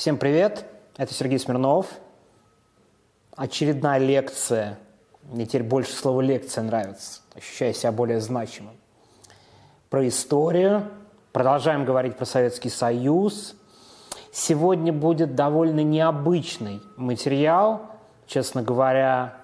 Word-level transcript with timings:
Всем 0.00 0.16
привет, 0.16 0.64
это 0.96 1.12
Сергей 1.12 1.38
Смирнов. 1.38 1.86
Очередная 3.36 3.98
лекция. 3.98 4.78
Мне 5.24 5.44
теперь 5.44 5.62
больше 5.62 5.92
слова 5.92 6.22
лекция 6.22 6.64
нравится. 6.64 7.20
Ощущаю 7.34 7.74
себя 7.74 7.92
более 7.92 8.18
значимым. 8.18 8.76
Про 9.90 10.08
историю. 10.08 10.88
Продолжаем 11.32 11.84
говорить 11.84 12.16
про 12.16 12.24
Советский 12.24 12.70
Союз. 12.70 13.54
Сегодня 14.32 14.90
будет 14.90 15.34
довольно 15.34 15.80
необычный 15.80 16.80
материал. 16.96 17.82
Честно 18.26 18.62
говоря, 18.62 19.36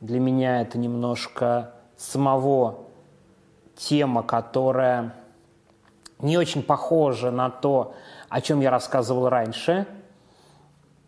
для 0.00 0.20
меня 0.20 0.60
это 0.60 0.78
немножко 0.78 1.72
самого 1.96 2.84
тема, 3.74 4.22
которая 4.22 5.16
не 6.20 6.38
очень 6.38 6.62
похожа 6.62 7.30
на 7.30 7.50
то, 7.50 7.94
о 8.28 8.40
чем 8.40 8.60
я 8.60 8.70
рассказывал 8.70 9.28
раньше. 9.28 9.86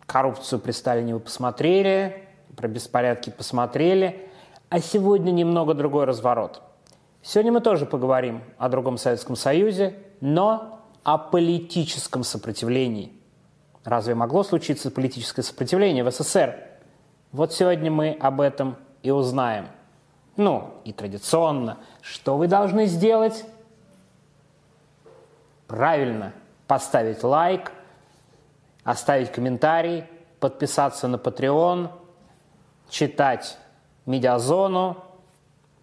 Коррупцию 0.09 0.59
при 0.59 0.71
Сталине 0.71 1.13
вы 1.13 1.21
посмотрели, 1.21 2.25
про 2.57 2.67
беспорядки 2.67 3.29
посмотрели, 3.29 4.27
а 4.71 4.81
сегодня 4.81 5.31
немного 5.31 5.75
другой 5.75 6.07
разворот. 6.07 6.63
Сегодня 7.21 7.53
мы 7.53 7.61
тоже 7.61 7.85
поговорим 7.85 8.43
о 8.57 8.71
другом 8.71 8.97
Советском 8.97 9.37
Союзе, 9.37 9.99
но 10.23 10.81
о 11.05 11.19
политическом 11.19 12.25
сопротивлении. 12.25 13.13
Разве 13.85 14.15
могло 14.15 14.45
случиться 14.45 14.91
политическое 14.91 15.43
сопротивление 15.43 16.03
в 16.05 16.11
СССР? 16.11 16.57
Вот 17.31 17.53
сегодня 17.53 17.91
мы 17.91 18.17
об 18.19 18.41
этом 18.41 18.77
и 19.03 19.11
узнаем. 19.11 19.67
Ну, 20.39 20.71
и 20.85 20.95
традиционно, 20.95 21.77
что 22.01 22.39
вы 22.39 22.47
должны 22.47 22.87
сделать? 22.87 23.45
Правильно, 25.67 26.33
поставить 26.67 27.23
лайк, 27.23 27.73
оставить 28.91 29.31
комментарий, 29.31 30.05
подписаться 30.41 31.09
на 31.09 31.17
Patreon, 31.17 31.91
читать 32.89 33.59
медиазону. 34.07 34.97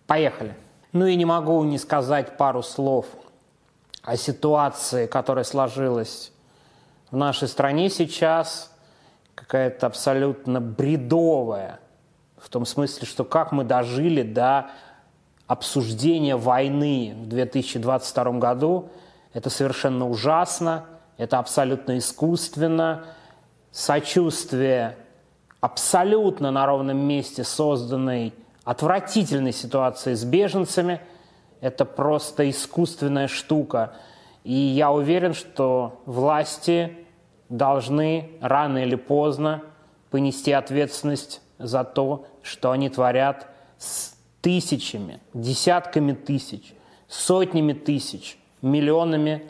Поехали. 0.08 0.56
Ну 0.92 1.06
и 1.06 1.16
не 1.16 1.26
могу 1.26 1.64
не 1.64 1.78
сказать 1.78 2.36
пару 2.36 2.64
слов 2.64 3.06
о 4.02 4.18
ситуации, 4.18 5.06
которая 5.06 5.44
сложилась 5.44 6.32
в 7.12 7.16
нашей 7.16 7.48
стране 7.48 7.92
сейчас, 7.92 8.74
какая-то 9.36 9.86
абсолютно 9.86 10.60
бредовая, 10.60 11.80
в 12.38 12.50
том 12.50 12.66
смысле, 12.66 13.06
что 13.06 13.24
как 13.24 13.52
мы 13.52 13.64
дожили 13.66 14.24
до 14.24 14.72
обсуждения 15.46 16.38
войны 16.38 17.14
в 17.16 17.28
2022 17.28 18.32
году– 18.40 18.90
это 19.36 19.50
совершенно 19.50 20.10
ужасно, 20.10 20.86
это 21.18 21.40
абсолютно 21.40 21.98
искусственно. 21.98 23.06
Сочувствие 23.72 24.96
абсолютно 25.60 26.52
на 26.52 26.66
ровном 26.66 26.98
месте 26.98 27.44
созданной 27.44 28.34
отвратительной 28.64 29.52
ситуации 29.52 30.14
с 30.14 30.24
беженцами– 30.24 31.02
это 31.62 31.86
просто 31.86 32.50
искусственная 32.50 33.28
штука. 33.28 33.96
И 34.44 34.54
я 34.54 34.92
уверен, 34.92 35.34
что 35.34 36.02
власти 36.06 36.98
должны 37.50 38.32
рано 38.42 38.80
или 38.80 38.96
поздно 38.96 39.64
понести 40.12 40.52
ответственность 40.52 41.42
за 41.58 41.84
то, 41.84 42.28
что 42.44 42.72
они 42.72 42.90
творят 42.90 43.48
с 43.78 44.16
тысячами, 44.42 45.20
десятками 45.34 46.14
тысяч, 46.14 46.74
сотнями 47.08 47.74
тысяч– 47.74 48.38
миллионами 48.66 49.44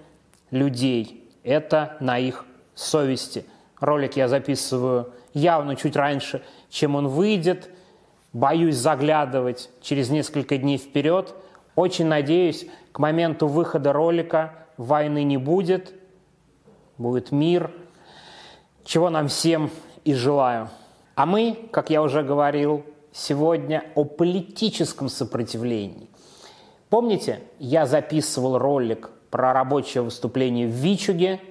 людей. 0.52 1.25
Это 1.46 1.96
на 2.00 2.18
их 2.18 2.44
совести. 2.74 3.46
Ролик 3.80 4.18
я 4.18 4.28
записываю 4.28 5.14
явно 5.34 5.76
чуть 5.76 5.96
раньше, 5.96 6.44
чем 6.70 6.96
он 6.96 7.08
выйдет. 7.08 7.70
Боюсь 8.34 8.76
заглядывать 8.76 9.70
через 9.82 10.10
несколько 10.10 10.58
дней 10.58 10.78
вперед. 10.78 11.36
Очень 11.76 12.08
надеюсь, 12.08 12.68
к 12.92 12.98
моменту 12.98 13.48
выхода 13.48 13.94
ролика 13.94 14.54
войны 14.78 15.24
не 15.24 15.38
будет. 15.38 15.94
Будет 16.98 17.32
мир, 17.32 17.72
чего 18.84 19.12
нам 19.12 19.28
всем 19.28 19.70
и 20.04 20.16
желаю. 20.16 20.70
А 21.14 21.28
мы, 21.28 21.70
как 21.72 21.92
я 21.92 22.02
уже 22.02 22.24
говорил, 22.24 22.84
сегодня 23.12 23.84
о 23.94 24.04
политическом 24.04 25.10
сопротивлении. 25.10 26.10
Помните, 26.90 27.42
я 27.60 27.86
записывал 27.86 28.58
ролик 28.58 29.12
про 29.36 29.52
рабочее 29.52 30.02
выступление 30.02 30.66
в 30.66 30.72
Вичуге, 30.72 31.42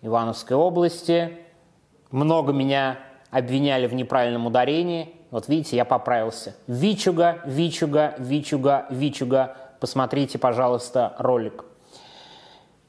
Ивановской 0.00 0.56
области. 0.56 1.36
Много 2.10 2.54
меня 2.54 2.96
обвиняли 3.30 3.86
в 3.86 3.92
неправильном 3.92 4.46
ударении. 4.46 5.14
Вот 5.30 5.46
видите, 5.46 5.76
я 5.76 5.84
поправился. 5.84 6.56
Вичуга, 6.66 7.42
Вичуга, 7.44 8.14
Вичуга, 8.16 8.86
Вичуга. 8.88 9.54
Посмотрите, 9.80 10.38
пожалуйста, 10.38 11.14
ролик. 11.18 11.66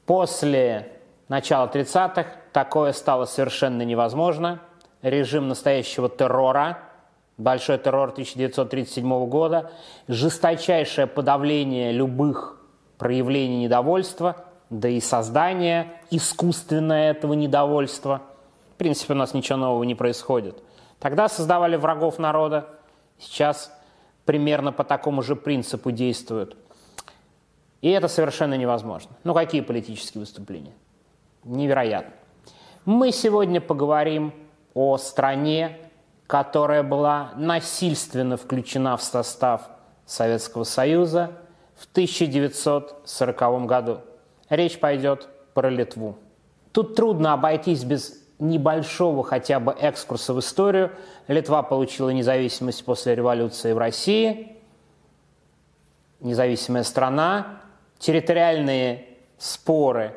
После 0.06 0.90
начала 1.28 1.66
30-х 1.66 2.24
такое 2.54 2.92
стало 2.92 3.26
совершенно 3.26 3.82
невозможно. 3.82 4.62
Режим 5.02 5.48
настоящего 5.48 6.08
террора– 6.08 6.78
большой 7.36 7.76
террор 7.76 8.12
1937 8.12 9.26
года, 9.26 9.72
жесточайшее 10.08 11.06
подавление 11.06 11.92
любых 11.92 12.61
проявлений 13.02 13.64
недовольства, 13.64 14.36
да 14.70 14.88
и 14.88 15.00
создание 15.00 15.92
искусственное 16.12 17.10
этого 17.10 17.32
недовольства. 17.32 18.22
В 18.74 18.76
принципе, 18.76 19.14
у 19.14 19.16
нас 19.16 19.34
ничего 19.34 19.58
нового 19.58 19.82
не 19.82 19.96
происходит. 19.96 20.62
Тогда 21.00 21.28
создавали 21.28 21.74
врагов 21.74 22.20
народа, 22.20 22.68
сейчас 23.18 23.76
примерно 24.24 24.70
по 24.70 24.84
такому 24.84 25.20
же 25.20 25.34
принципу 25.34 25.90
действуют. 25.90 26.56
И 27.80 27.90
это 27.90 28.06
совершенно 28.06 28.54
невозможно. 28.54 29.10
Ну, 29.24 29.34
какие 29.34 29.62
политические 29.62 30.20
выступления? 30.20 30.74
Невероятно. 31.42 32.12
Мы 32.84 33.10
сегодня 33.10 33.60
поговорим 33.60 34.32
о 34.74 34.96
стране, 34.96 35.76
которая 36.28 36.84
была 36.84 37.32
насильственно 37.34 38.36
включена 38.36 38.96
в 38.96 39.02
состав 39.02 39.62
Советского 40.06 40.62
Союза 40.62 41.32
в 41.82 41.86
1940 41.90 43.66
году. 43.66 44.00
Речь 44.48 44.78
пойдет 44.78 45.28
про 45.52 45.68
Литву. 45.68 46.16
Тут 46.70 46.94
трудно 46.94 47.32
обойтись 47.32 47.82
без 47.82 48.22
небольшого 48.38 49.24
хотя 49.24 49.58
бы 49.58 49.72
экскурса 49.72 50.32
в 50.32 50.38
историю. 50.38 50.92
Литва 51.26 51.62
получила 51.64 52.10
независимость 52.10 52.84
после 52.84 53.16
революции 53.16 53.72
в 53.72 53.78
России. 53.78 54.56
Независимая 56.20 56.84
страна. 56.84 57.60
Территориальные 57.98 59.08
споры, 59.38 60.14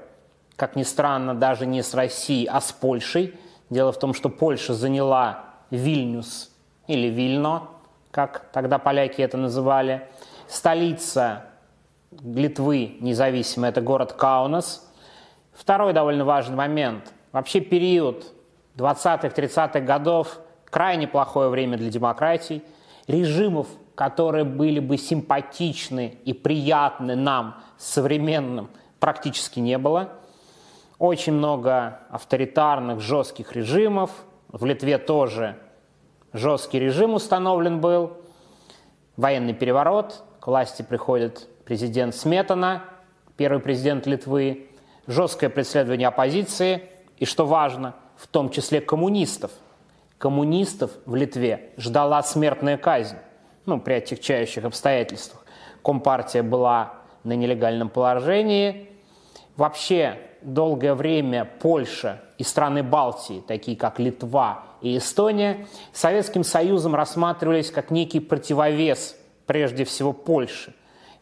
как 0.56 0.76
ни 0.76 0.84
странно, 0.84 1.34
даже 1.34 1.66
не 1.66 1.82
с 1.82 1.96
Россией, 1.96 2.48
а 2.48 2.62
с 2.62 2.72
Польшей. 2.72 3.34
Дело 3.72 3.92
в 3.92 3.98
том, 3.98 4.14
что 4.14 4.30
Польша 4.30 4.76
заняла 4.76 5.46
Вильнюс 5.72 6.52
или 6.86 7.08
Вильно, 7.08 7.70
как 8.12 8.46
тогда 8.52 8.78
поляки 8.78 9.22
это 9.22 9.38
называли. 9.38 10.08
Столица 10.48 11.46
Литвы 12.24 12.98
независимая– 13.00 13.70
это 13.72 13.82
город 13.82 14.14
Каунас. 14.14 14.92
Второй 15.54 15.94
довольно 15.94 16.26
важный 16.26 16.56
момент. 16.56 17.14
Вообще 17.32 17.60
период 17.60 18.26
20-х, 18.78 19.28
30-х 19.28 19.80
годов– 19.82 20.40
крайне 20.66 21.08
плохое 21.08 21.50
время 21.50 21.78
для 21.78 21.90
демократий. 21.90 22.64
Режимов, 23.08 23.68
которые 23.96 24.44
были 24.44 24.80
бы 24.80 24.98
симпатичны 24.98 26.18
и 26.26 26.34
приятны 26.34 27.16
нам, 27.16 27.62
современным, 27.78 28.70
практически 29.00 29.60
не 29.60 29.78
было. 29.78 30.10
Очень 30.98 31.34
много 31.34 32.00
авторитарных, 32.10 33.00
жестких 33.02 33.54
режимов– 33.54 34.12
в 34.56 34.64
Литве 34.64 34.98
тоже 34.98 35.58
жесткий 36.32 36.80
режим 36.80 37.14
установлен 37.14 37.82
был, 37.82 38.14
военный 39.18 39.54
переворот, 39.54 40.24
к 40.40 40.48
власти 40.48 40.82
приходит 40.82 41.50
президент 41.66 42.16
Сметана, 42.16 42.84
первый 43.36 43.60
президент 43.60 44.06
Литвы, 44.06 44.70
жесткое 45.08 45.50
преследование 45.50 46.08
оппозиции 46.08 46.84
и, 47.18 47.26
что 47.26 47.46
важно, 47.46 47.96
в 48.16 48.28
том 48.28 48.50
числе 48.50 48.82
коммунистов. 48.82 49.52
Коммунистов 50.18 50.92
в 51.06 51.16
Литве 51.16 51.72
ждала 51.78 52.24
смертная 52.24 52.78
казнь, 52.78 53.18
ну, 53.66 53.80
при 53.80 53.94
отягчающих 53.94 54.64
обстоятельствах. 54.64 55.46
Компартия 55.84 56.44
была 56.44 56.94
на 57.24 57.34
нелегальном 57.34 57.90
положении. 57.90 58.90
Вообще, 59.58 60.20
долгое 60.42 60.94
время 60.94 61.46
Польша 61.46 62.22
и 62.38 62.44
страны 62.44 62.84
Балтии, 62.84 63.44
такие 63.46 63.76
как 63.76 64.00
Литва 64.00 64.64
и 64.82 64.98
Эстония, 64.98 65.68
Советским 65.92 66.44
Союзом 66.44 66.96
рассматривались 66.96 67.72
как 67.72 67.92
некий 67.92 68.20
противовес 68.20 69.18
прежде 69.46 69.84
всего 69.84 70.14
Польши. 70.14 70.74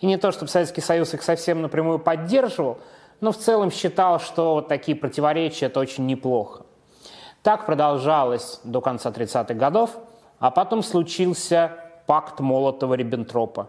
И 0.03 0.05
не 0.05 0.17
то, 0.17 0.33
чтобы 0.33 0.51
Советский 0.51 0.81
Союз 0.81 1.13
их 1.13 1.23
совсем 1.23 1.61
напрямую 1.61 1.97
поддерживал, 1.97 2.79
но 3.21 3.31
в 3.31 3.37
целом 3.37 3.71
считал, 3.71 4.19
что 4.19 4.55
вот 4.55 4.67
такие 4.67 4.97
противоречия– 4.97 5.65
это 5.67 5.79
очень 5.79 6.05
неплохо. 6.05 6.65
Так 7.41 7.65
продолжалось 7.65 8.59
до 8.65 8.81
конца 8.81 9.11
30-х 9.11 9.53
годов, 9.53 9.97
а 10.39 10.51
потом 10.51 10.83
случился 10.83 11.77
пакт 12.05 12.41
Молотова-Риббентропа. 12.41 13.67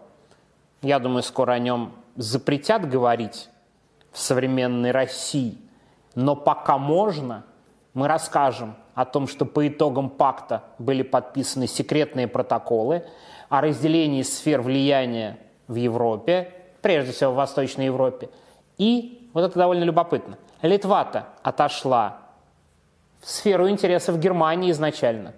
Я 0.81 0.99
думаю, 0.99 1.23
скоро 1.23 1.53
о 1.53 1.59
нем 1.59 1.93
запретят 2.17 2.89
говорить 2.89 3.47
в 4.11 4.19
современной 4.19 4.91
России. 4.91 5.57
Но 6.15 6.35
пока 6.35 6.77
можно, 6.77 7.45
мы 7.93 8.09
расскажем 8.09 8.75
о 8.93 9.05
том, 9.05 9.29
что 9.29 9.45
по 9.45 9.65
итогам 9.65 10.09
пакта 10.09 10.63
были 10.79 11.01
подписаны 11.01 11.65
секретные 11.65 12.27
протоколы 12.27 13.05
о 13.47 13.61
разделении 13.61 14.21
сфер 14.21 14.61
влияния 14.61 15.39
в 15.67 15.75
Европе, 15.75 16.53
прежде 16.81 17.11
всего 17.11 17.31
в 17.31 17.35
Восточной 17.35 17.85
Европе. 17.85 18.29
И, 18.77 19.29
вот 19.33 19.43
это 19.43 19.57
довольно 19.57 19.83
любопытно, 19.83 20.37
Литва-то 20.61 21.27
отошла 21.43 22.17
в 23.21 23.29
сферу 23.29 23.69
интересов 23.69 24.19
Германии 24.19 24.71
изначально. 24.71 25.33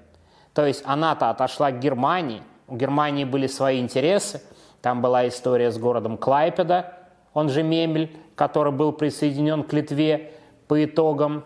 То 0.53 0.65
есть 0.65 0.83
она-то 0.85 1.29
отошла 1.29 1.71
к 1.71 1.79
Германии, 1.79 2.41
у 2.67 2.75
Германии 2.75 3.23
были 3.23 3.47
свои 3.47 3.79
интересы, 3.79 4.41
там 4.81 5.01
была 5.01 5.27
история 5.27 5.71
с 5.71 5.77
городом 5.77 6.17
Клайпеда, 6.17 6.93
он 7.33 7.49
же 7.49 7.63
Мемель, 7.63 8.15
который 8.35 8.71
был 8.71 8.91
присоединен 8.91 9.63
к 9.63 9.73
Литве 9.73 10.31
по 10.67 10.83
итогам 10.83 11.43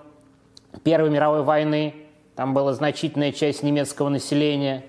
Первой 0.83 1.09
мировой 1.09 1.43
войны. 1.43 1.95
Там 2.35 2.53
была 2.53 2.73
значительная 2.73 3.31
часть 3.31 3.61
немецкого 3.61 4.09
населения, 4.09 4.83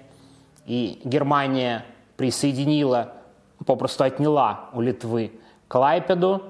и 0.65 1.01
Германия 1.05 1.85
присоединила, 2.17 3.15
попросту 3.65 4.05
отняла 4.05 4.71
у 4.73 4.81
Литвы 4.81 5.33
Клайпеду. 5.69 6.43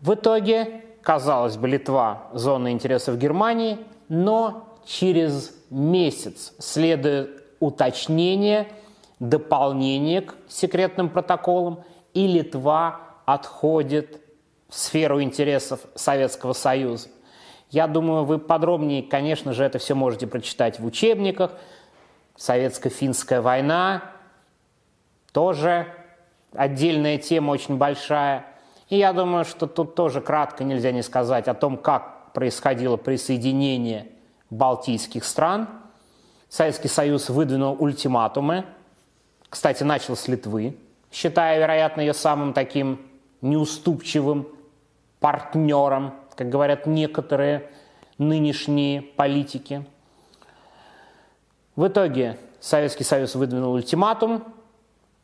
В 0.00 0.14
итоге, 0.14 0.82
казалось 1.02 1.56
бы, 1.56 1.68
Литва– 1.68 2.24
зона 2.32 2.72
интересов 2.72 3.18
Германии, 3.18 3.78
но 4.08 4.76
через 4.84 5.54
месяц 5.70 6.52
следует 6.58 7.42
уточнение, 7.60 8.68
дополнение 9.18 10.22
к 10.22 10.34
секретным 10.48 11.08
протоколам, 11.08 11.82
и 12.14 12.26
Литва 12.26 13.00
отходит 13.24 14.20
в 14.68 14.74
сферу 14.74 15.22
интересов 15.22 15.80
Советского 15.94 16.52
Союза. 16.52 17.08
Я 17.70 17.86
думаю, 17.86 18.24
вы 18.24 18.38
подробнее, 18.38 19.02
конечно 19.02 19.52
же, 19.52 19.64
это 19.64 19.78
все 19.78 19.94
можете 19.94 20.26
прочитать 20.26 20.78
в 20.78 20.86
учебниках. 20.86 21.52
Советско-финская 22.36 23.40
война 23.40 24.02
тоже 25.32 25.86
отдельная 26.52 27.18
тема 27.18 27.50
очень 27.52 27.76
большая. 27.76 28.46
И 28.88 28.96
я 28.96 29.12
думаю, 29.12 29.44
что 29.44 29.66
тут 29.66 29.94
тоже 29.94 30.20
кратко 30.20 30.64
нельзя 30.64 30.92
не 30.92 31.02
сказать 31.02 31.48
о 31.48 31.54
том, 31.54 31.76
как 31.76 32.32
происходило 32.32 32.96
присоединение 32.96 34.08
балтийских 34.50 35.24
стран. 35.24 35.68
Советский 36.48 36.88
Союз 36.88 37.28
выдвинул 37.28 37.76
ультиматумы. 37.78 38.64
Кстати, 39.48 39.82
начал 39.82 40.16
с 40.16 40.28
Литвы, 40.28 40.76
считая, 41.10 41.58
вероятно, 41.58 42.00
ее 42.00 42.14
самым 42.14 42.52
таким 42.52 43.00
неуступчивым 43.40 44.46
партнером 45.20 46.12
как 46.36 46.50
говорят 46.50 46.86
некоторые 46.86 47.70
нынешние 48.18 49.02
политики. 49.02 49.84
В 51.74 51.88
итоге 51.88 52.38
Советский 52.60 53.04
Союз 53.04 53.34
выдвинул 53.34 53.72
ультиматум 53.72 54.44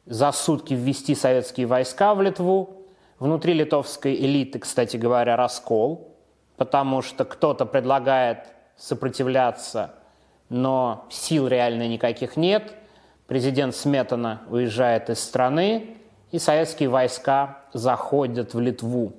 за 0.07 0.33
сутки 0.33 0.75
ввести 0.75 1.15
советские 1.15 1.67
войска 1.67 2.15
в 2.15 2.23
Литву. 2.23 2.87
Внутри 3.19 3.53
литовской 3.53 4.15
элиты, 4.15 4.59
кстати 4.59 4.97
говоря, 4.97 5.37
раскол, 5.37 6.17
потому 6.57 7.03
что 7.03 7.25
кто-то 7.25 7.67
предлагает 7.67 8.49
сопротивляться, 8.77 9.95
но 10.49 11.07
сил 11.09 11.47
реально 11.47 11.87
никаких 11.87 12.37
нет. 12.37 12.75
Президент 13.29 13.77
Сметана 13.77 14.43
уезжает 14.51 15.09
из 15.09 15.21
страны, 15.21 15.97
и 16.33 16.39
советские 16.39 16.89
войска 16.89 17.59
заходят 17.73 18.55
в 18.55 18.61
Литву. 18.61 19.13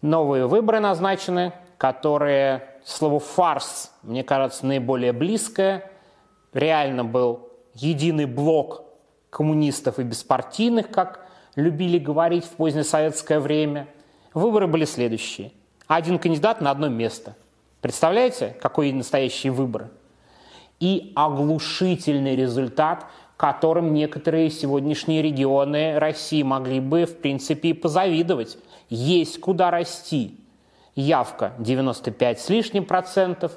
Новые 0.00 0.46
выборы 0.46 0.80
назначены, 0.80 1.52
которые 1.76 2.66
слову 2.84 3.18
«фарс», 3.18 3.92
мне 4.02 4.24
кажется, 4.24 4.64
наиболее 4.64 5.12
близкое. 5.12 5.90
Реально 6.52 7.04
был 7.04 7.48
единый 7.74 8.26
блок 8.26 8.83
коммунистов 9.34 9.98
и 9.98 10.04
беспартийных, 10.04 10.90
как 10.90 11.26
любили 11.56 11.98
говорить 11.98 12.44
в 12.44 12.50
позднее 12.50 12.84
советское 12.84 13.40
время. 13.40 13.88
Выборы 14.32 14.68
были 14.68 14.84
следующие. 14.84 15.50
Один 15.88 16.18
кандидат 16.18 16.60
на 16.60 16.70
одно 16.70 16.88
место. 16.88 17.36
Представляете, 17.80 18.56
какой 18.62 18.92
настоящие 18.92 19.52
выборы? 19.52 19.90
И 20.78 21.12
оглушительный 21.16 22.36
результат, 22.36 23.06
которым 23.36 23.92
некоторые 23.92 24.50
сегодняшние 24.50 25.20
регионы 25.20 25.98
России 25.98 26.42
могли 26.42 26.78
бы, 26.78 27.04
в 27.04 27.18
принципе, 27.18 27.70
и 27.70 27.72
позавидовать 27.72 28.56
есть 28.88 29.40
куда 29.40 29.70
расти. 29.70 30.38
Явка 30.94 31.54
95 31.58 32.40
с 32.40 32.48
лишним 32.48 32.84
процентов, 32.84 33.52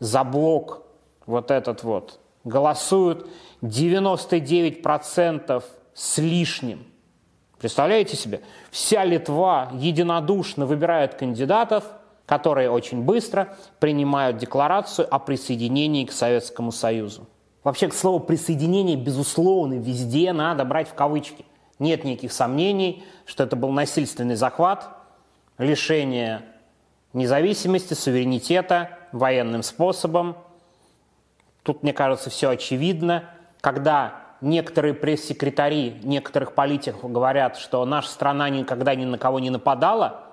за 0.00 0.24
блок 0.24 0.82
вот 1.26 1.50
этот 1.50 1.82
вот 1.82 2.18
голосуют 2.48 3.28
99 3.62 4.82
процентов 4.82 5.64
с 5.94 6.18
лишним. 6.18 6.86
Представляете 7.58 8.16
себе? 8.16 8.40
Вся 8.70 9.04
Литва 9.04 9.70
единодушно 9.74 10.66
выбирает 10.66 11.14
кандидатов, 11.14 11.84
которые 12.26 12.70
очень 12.70 13.02
быстро 13.02 13.56
принимают 13.80 14.36
декларацию 14.36 15.12
о 15.12 15.18
присоединении 15.18 16.04
к 16.04 16.12
Советскому 16.12 16.72
Союзу. 16.72 17.26
Вообще, 17.64 17.88
к 17.88 17.94
слову, 17.94 18.20
присоединение, 18.20 18.96
безусловно, 18.96 19.74
везде 19.74 20.32
надо 20.32 20.64
брать 20.64 20.88
в 20.88 20.94
кавычки– 20.94 21.44
нет 21.78 22.04
никаких 22.04 22.32
сомнений, 22.32 23.04
что 23.24 23.44
это 23.44 23.56
был 23.56 23.70
насильственный 23.70 24.34
захват, 24.34 24.88
лишение 25.58 26.42
независимости, 27.12 27.94
суверенитета 27.94 28.98
военным 29.12 29.62
способом. 29.62 30.36
Тут, 31.68 31.82
мне 31.82 31.92
кажется, 31.92 32.30
все 32.30 32.48
очевидно. 32.48 33.24
Когда 33.60 34.22
некоторые 34.40 34.94
пресс-секретари 34.94 36.00
некоторых 36.02 36.54
политиков 36.54 37.12
говорят, 37.12 37.58
что 37.58 37.84
наша 37.84 38.08
страна 38.08 38.48
никогда 38.48 38.94
ни 38.94 39.04
на 39.04 39.18
кого 39.18 39.38
не 39.38 39.50
нападала, 39.50 40.28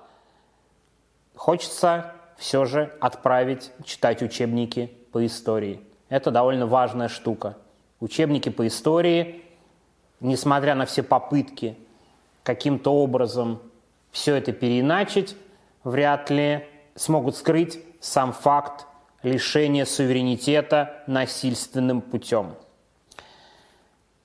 хочется 1.34 2.14
все 2.38 2.64
же 2.64 2.90
отправить 3.02 3.70
читать 3.84 4.22
учебники 4.22 4.90
по 5.12 5.26
истории. 5.26 5.82
Это 6.08 6.30
довольно 6.30 6.66
важная 6.66 7.08
штука. 7.08 7.58
Учебники 8.00 8.48
по 8.48 8.66
истории 8.66 9.44
несмотря 10.20 10.74
на 10.74 10.86
все 10.86 11.02
попытки 11.02 11.76
каким-то 12.44 12.94
образом 12.94 13.60
все 14.10 14.36
это 14.36 14.52
переиначить, 14.52 15.36
вряд 15.84 16.30
ли 16.30 16.66
смогут 16.94 17.36
скрыть 17.36 17.78
сам 18.00 18.32
факт 18.32 18.86
лишения 19.22 19.84
суверенитета 19.84 21.02
насильственным 21.06 22.00
путем. 22.00 22.54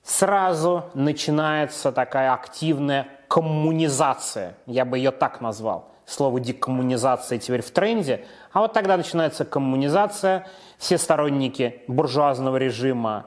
Сразу 0.02 0.84
начинается 0.94 1.92
такая 1.92 2.32
активная 2.32 3.08
коммунизация, 3.28 4.54
я 4.66 4.84
бы 4.84 4.98
ее 4.98 5.10
так 5.10 5.40
назвал. 5.40 5.90
Слово 6.04 6.40
декоммунизация 6.40 7.38
теперь 7.38 7.62
в 7.62 7.70
тренде, 7.70 8.26
а 8.52 8.60
вот 8.60 8.72
тогда 8.72 8.96
начинается 8.96 9.44
коммунизация. 9.44 10.46
Все 10.76 10.98
сторонники 10.98 11.82
буржуазного 11.86 12.56
режима 12.56 13.26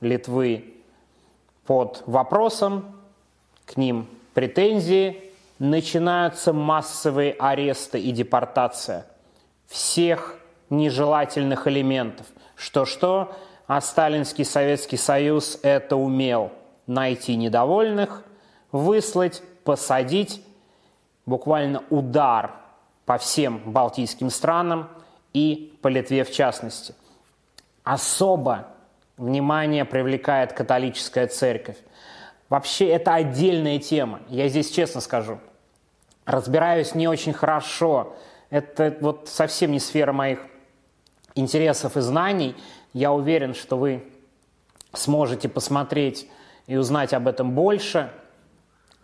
Литвы 0.00 0.74
под 1.66 2.02
вопросом, 2.06 2.96
к 3.66 3.76
ним 3.76 4.08
претензии, 4.32 5.32
начинаются 5.58 6.52
массовые 6.52 7.32
аресты 7.32 8.00
и 8.00 8.10
депортация 8.10 9.06
всех 9.66 10.38
нежелательных 10.76 11.66
элементов. 11.66 12.26
Что-что, 12.56 13.34
а 13.66 13.80
Сталинский 13.80 14.44
Советский 14.44 14.96
Союз 14.96 15.58
это 15.62 15.96
умел 15.96 16.52
найти 16.86 17.36
недовольных, 17.36 18.22
выслать, 18.72 19.42
посадить, 19.64 20.44
буквально 21.26 21.82
удар 21.90 22.52
по 23.06 23.18
всем 23.18 23.60
балтийским 23.64 24.30
странам 24.30 24.88
и 25.32 25.76
по 25.82 25.88
Литве 25.88 26.24
в 26.24 26.32
частности. 26.32 26.94
Особо 27.82 28.68
Внимание 29.16 29.84
привлекает 29.84 30.52
католическая 30.52 31.28
церковь. 31.28 31.76
Вообще 32.48 32.88
это 32.88 33.14
отдельная 33.14 33.78
тема, 33.78 34.20
я 34.28 34.48
здесь 34.48 34.70
честно 34.70 35.00
скажу. 35.00 35.38
Разбираюсь 36.24 36.94
не 36.94 37.06
очень 37.06 37.32
хорошо. 37.32 38.16
Это 38.50 38.96
вот 39.00 39.28
совсем 39.28 39.70
не 39.70 39.78
сфера 39.78 40.12
моих 40.12 40.40
интересов 41.34 41.96
и 41.96 42.00
знаний. 42.00 42.54
Я 42.92 43.12
уверен, 43.12 43.54
что 43.54 43.76
вы 43.76 44.04
сможете 44.92 45.48
посмотреть 45.48 46.28
и 46.66 46.76
узнать 46.76 47.12
об 47.12 47.28
этом 47.28 47.52
больше. 47.52 48.10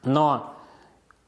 Но 0.02 0.54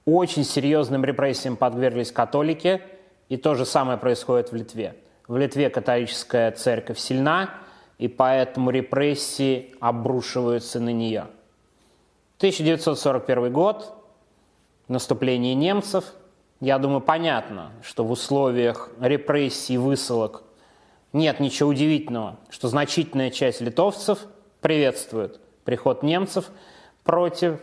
очень 0.04 0.44
серьезным 0.44 1.04
репрессиям 1.04 1.56
подверглись 1.56 2.12
католики, 2.12 2.82
и 3.28 3.37
то 3.37 3.54
же 3.54 3.64
самое 3.66 3.99
происходит 3.99 4.52
в 4.52 4.54
Литве. 4.54 4.97
В 5.28 5.37
Литве 5.37 5.71
католическая 5.71 6.50
церковь 6.52 6.99
сильна, 6.99 7.50
и 7.99 8.09
поэтому 8.09 8.71
репрессии 8.71 9.75
обрушиваются 9.80 10.80
на 10.80 10.92
нее. 10.92 11.26
1941 12.38 13.52
год, 13.52 13.94
наступление 14.88 15.54
немцев. 15.54 16.12
Я 16.61 16.78
думаю, 16.78 17.00
понятно, 17.00 17.71
что 17.82 18.04
в 18.04 18.11
условиях 18.11 18.90
репрессий, 19.00 19.76
высылок 19.76 20.42
нет 21.12 21.40
ничего 21.40 21.71
удивительного, 21.71 22.38
что 22.49 22.69
значительная 22.69 23.31
часть 23.31 23.61
литовцев 23.61 24.26
приветствует 24.61 25.40
приход 25.64 26.02
немцев 26.02 26.50
против 27.04 27.61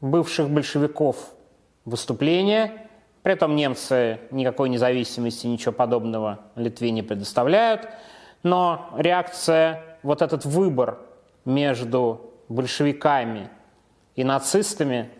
бывших 0.00 0.48
большевиков 0.48 1.16
выступления. 1.84 2.88
При 3.22 3.34
этом 3.34 3.56
немцы 3.56 4.20
никакой 4.30 4.68
независимости, 4.68 5.46
ничего 5.46 5.72
подобного 5.72 6.40
Литве 6.56 6.90
не 6.90 7.02
предоставляют. 7.02 7.88
Но 8.42 8.90
реакция, 8.96 9.98
вот 10.02 10.22
этот 10.22 10.44
выбор 10.44 10.98
между 11.44 12.32
большевиками 12.48 13.50
и 14.16 14.24
нацистами, 14.24 15.10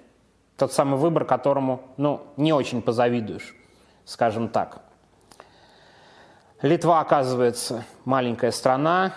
тот 0.57 0.73
самый 0.73 0.99
выбор, 0.99 1.25
которому 1.25 1.83
ну, 1.97 2.23
не 2.37 2.53
очень 2.53 2.81
позавидуешь, 2.83 3.55
скажем 4.05 4.49
так. 4.49 4.83
Литва, 6.63 7.01
оказывается, 7.01 7.85
маленькая 8.05 8.51
страна, 8.51 9.15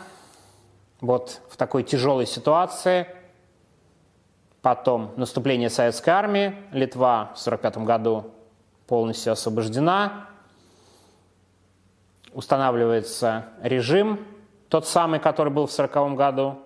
вот 1.02 1.42
в 1.50 1.58
такой 1.58 1.84
тяжелой 1.84 2.26
ситуации. 2.26 3.08
Потом 4.62 5.12
наступление 5.18 5.70
советской 5.70 6.12
армии, 6.12 6.56
Литва 6.72 7.34
в 7.36 7.42
1945 7.46 7.78
году 7.80 8.32
полностью 8.88 9.34
освобождена, 9.34 10.30
устанавливается 12.32 13.48
режим, 13.62 14.26
тот 14.70 14.88
самый, 14.88 15.20
который 15.20 15.52
был 15.52 15.68
в 15.68 15.74
1940 15.74 16.18
году. 16.18 16.60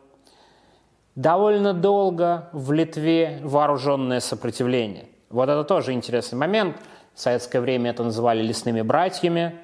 Довольно 1.16 1.74
долго 1.74 2.50
в 2.54 2.72
Литве 2.72 3.40
вооруженное 3.42 4.20
сопротивление. 4.20 5.08
Вот 5.32 5.50
это 5.50 5.64
тоже 5.64 5.94
интересный 5.94 6.38
момент. 6.38 6.78
В 7.16 7.20
советское 7.20 7.62
время 7.62 7.90
это 7.90 8.04
называли 8.04 8.44
лесными 8.44 8.84
братьями, 8.84 9.60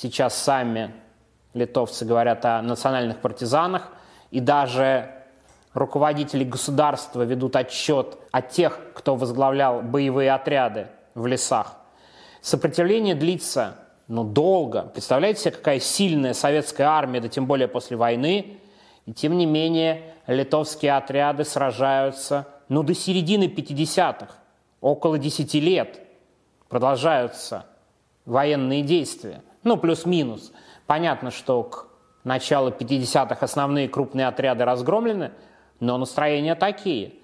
Сейчас 0.00 0.34
сами 0.38 0.94
литовцы 1.54 2.04
говорят 2.04 2.44
о 2.44 2.62
национальных 2.62 3.20
партизанах, 3.20 3.88
и 4.30 4.38
даже 4.38 5.10
руководители 5.74 6.44
государства 6.44 7.22
ведут 7.22 7.56
отчет 7.56 8.16
о 8.30 8.40
тех, 8.40 8.78
кто 8.94 9.16
возглавлял 9.16 9.82
боевые 9.82 10.32
отряды 10.32 10.86
в 11.16 11.26
лесах. 11.26 11.78
Сопротивление 12.40 13.16
длится 13.16 13.74
ну, 14.06 14.22
долго. 14.22 14.82
Представляете 14.82 15.40
себе, 15.40 15.50
какая 15.50 15.80
сильная 15.80 16.32
советская 16.32 16.86
армия, 16.86 17.20
да 17.20 17.26
тем 17.26 17.46
более 17.46 17.66
после 17.66 17.96
войны. 17.96 18.60
И 19.04 19.12
тем 19.12 19.36
не 19.36 19.46
менее, 19.46 20.14
литовские 20.28 20.96
отряды 20.96 21.44
сражаются 21.44 22.46
ну, 22.68 22.84
до 22.84 22.94
середины 22.94 23.46
50-х, 23.46 24.28
около 24.80 25.18
10 25.18 25.54
лет 25.54 25.98
продолжаются 26.68 27.66
военные 28.26 28.82
действия 28.82 29.42
ну, 29.68 29.76
плюс-минус. 29.76 30.52
Понятно, 30.86 31.30
что 31.30 31.62
к 31.62 31.86
началу 32.24 32.70
50-х 32.70 33.36
основные 33.40 33.88
крупные 33.88 34.26
отряды 34.26 34.64
разгромлены, 34.64 35.32
но 35.80 35.98
настроения 35.98 36.54
такие. 36.54 37.14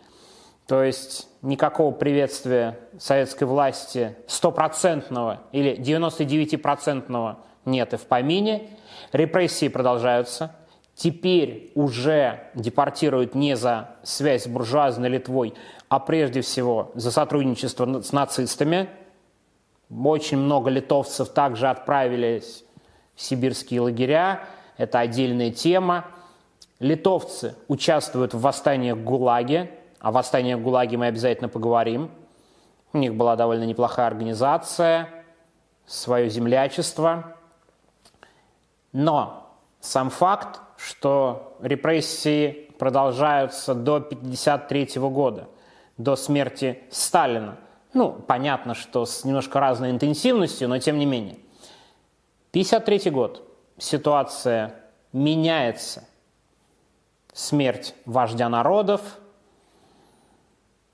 То 0.66 0.82
есть 0.82 1.28
никакого 1.42 1.92
приветствия 1.92 2.78
советской 2.98 3.44
власти 3.44 4.16
стопроцентного 4.26 5.42
или 5.52 5.76
99-процентного 5.76 7.36
нет 7.64 7.94
и 7.94 7.96
в 7.96 8.06
помине. 8.06 8.70
Репрессии 9.12 9.68
продолжаются. 9.68 10.54
Теперь 10.94 11.72
уже 11.74 12.50
депортируют 12.54 13.34
не 13.34 13.56
за 13.56 13.96
связь 14.04 14.44
с 14.44 14.46
буржуазной 14.46 15.08
Литвой, 15.08 15.54
а 15.88 15.98
прежде 15.98 16.40
всего 16.40 16.92
за 16.94 17.10
сотрудничество 17.10 18.00
с 18.00 18.12
нацистами– 18.12 18.88
очень 19.90 20.38
много 20.38 20.70
литовцев 20.70 21.28
также 21.28 21.68
отправились 21.68 22.64
в 23.14 23.22
сибирские 23.22 23.80
лагеря. 23.80 24.40
Это 24.76 24.98
отдельная 24.98 25.50
тема. 25.50 26.06
Литовцы 26.80 27.54
участвуют 27.68 28.34
в 28.34 28.40
восстаниях 28.40 28.96
в 28.96 29.04
ГУЛАГе. 29.04 29.70
О 30.00 30.12
восстаниях 30.12 30.60
ГУЛАГе 30.60 30.96
мы 30.96 31.06
обязательно 31.06 31.48
поговорим. 31.48 32.10
У 32.92 32.98
них 32.98 33.14
была 33.14 33.36
довольно 33.36 33.64
неплохая 33.64 34.06
организация, 34.06 35.08
свое 35.86 36.28
землячество. 36.28 37.36
Но 38.92 39.52
сам 39.80 40.10
факт, 40.10 40.60
что 40.76 41.56
репрессии 41.60 42.70
продолжаются 42.78 43.74
до 43.74 43.96
1953 43.96 45.00
года, 45.08 45.48
до 45.96 46.16
смерти 46.16 46.82
Сталина, 46.90 47.56
ну, 47.94 48.12
понятно, 48.12 48.74
что 48.74 49.06
с 49.06 49.24
немножко 49.24 49.60
разной 49.60 49.90
интенсивностью, 49.90 50.68
но 50.68 50.78
тем 50.78 50.98
не 50.98 51.06
менее. 51.06 51.38
53 52.50 53.10
год. 53.10 53.48
Ситуация 53.78 54.74
меняется. 55.12 56.04
Смерть 57.32 57.94
вождя 58.04 58.48
народов, 58.48 59.18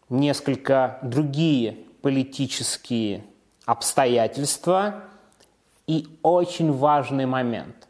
несколько 0.09 0.99
другие 1.03 1.79
политические 2.03 3.25
обстоятельства 3.67 5.05
и 5.87 6.07
очень 6.23 6.73
важный 6.73 7.27
момент. 7.27 7.89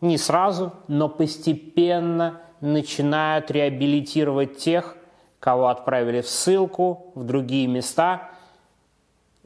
Не 0.00 0.16
сразу, 0.16 0.72
но 0.86 1.08
постепенно 1.08 2.40
начинают 2.60 3.50
реабилитировать 3.50 4.58
тех, 4.58 4.96
кого 5.40 5.68
отправили 5.68 6.20
в 6.20 6.28
ссылку, 6.28 7.12
в 7.14 7.24
другие 7.24 7.66
места, 7.66 8.30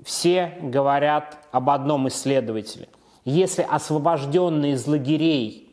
все 0.05 0.59
говорят 0.61 1.39
об 1.51 1.71
одном 1.71 2.09
исследователе. 2.09 2.89
Если 3.25 3.63
освобожденные 3.63 4.73
из 4.73 4.87
лагерей 4.87 5.71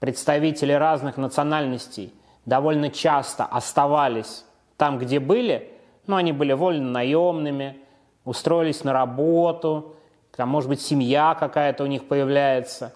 представители 0.00 0.72
разных 0.72 1.16
национальностей 1.16 2.12
довольно 2.44 2.90
часто 2.90 3.44
оставались 3.44 4.44
там, 4.76 4.98
где 4.98 5.20
были, 5.20 5.70
ну, 6.06 6.16
они 6.16 6.32
были 6.32 6.52
вольно 6.54 6.90
наемными, 6.90 7.78
устроились 8.24 8.82
на 8.82 8.92
работу, 8.92 9.94
там, 10.34 10.48
может 10.48 10.68
быть, 10.68 10.80
семья 10.80 11.36
какая-то 11.38 11.84
у 11.84 11.86
них 11.86 12.08
появляется, 12.08 12.92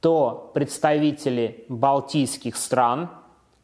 то 0.00 0.50
представители 0.54 1.64
балтийских 1.68 2.56
стран, 2.56 3.10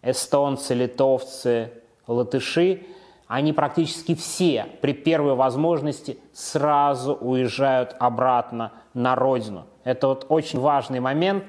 эстонцы, 0.02 0.74
литовцы, 0.74 1.70
латыши, 2.10 2.86
они 3.26 3.52
практически 3.52 4.14
все 4.14 4.66
при 4.80 4.92
первой 4.92 5.34
возможности 5.34 6.18
сразу 6.32 7.14
уезжают 7.14 7.94
обратно 8.00 8.72
на 8.92 9.14
родину. 9.14 9.66
Это 9.84 10.08
вот 10.08 10.26
очень 10.28 10.58
важный 10.58 10.98
момент, 11.00 11.44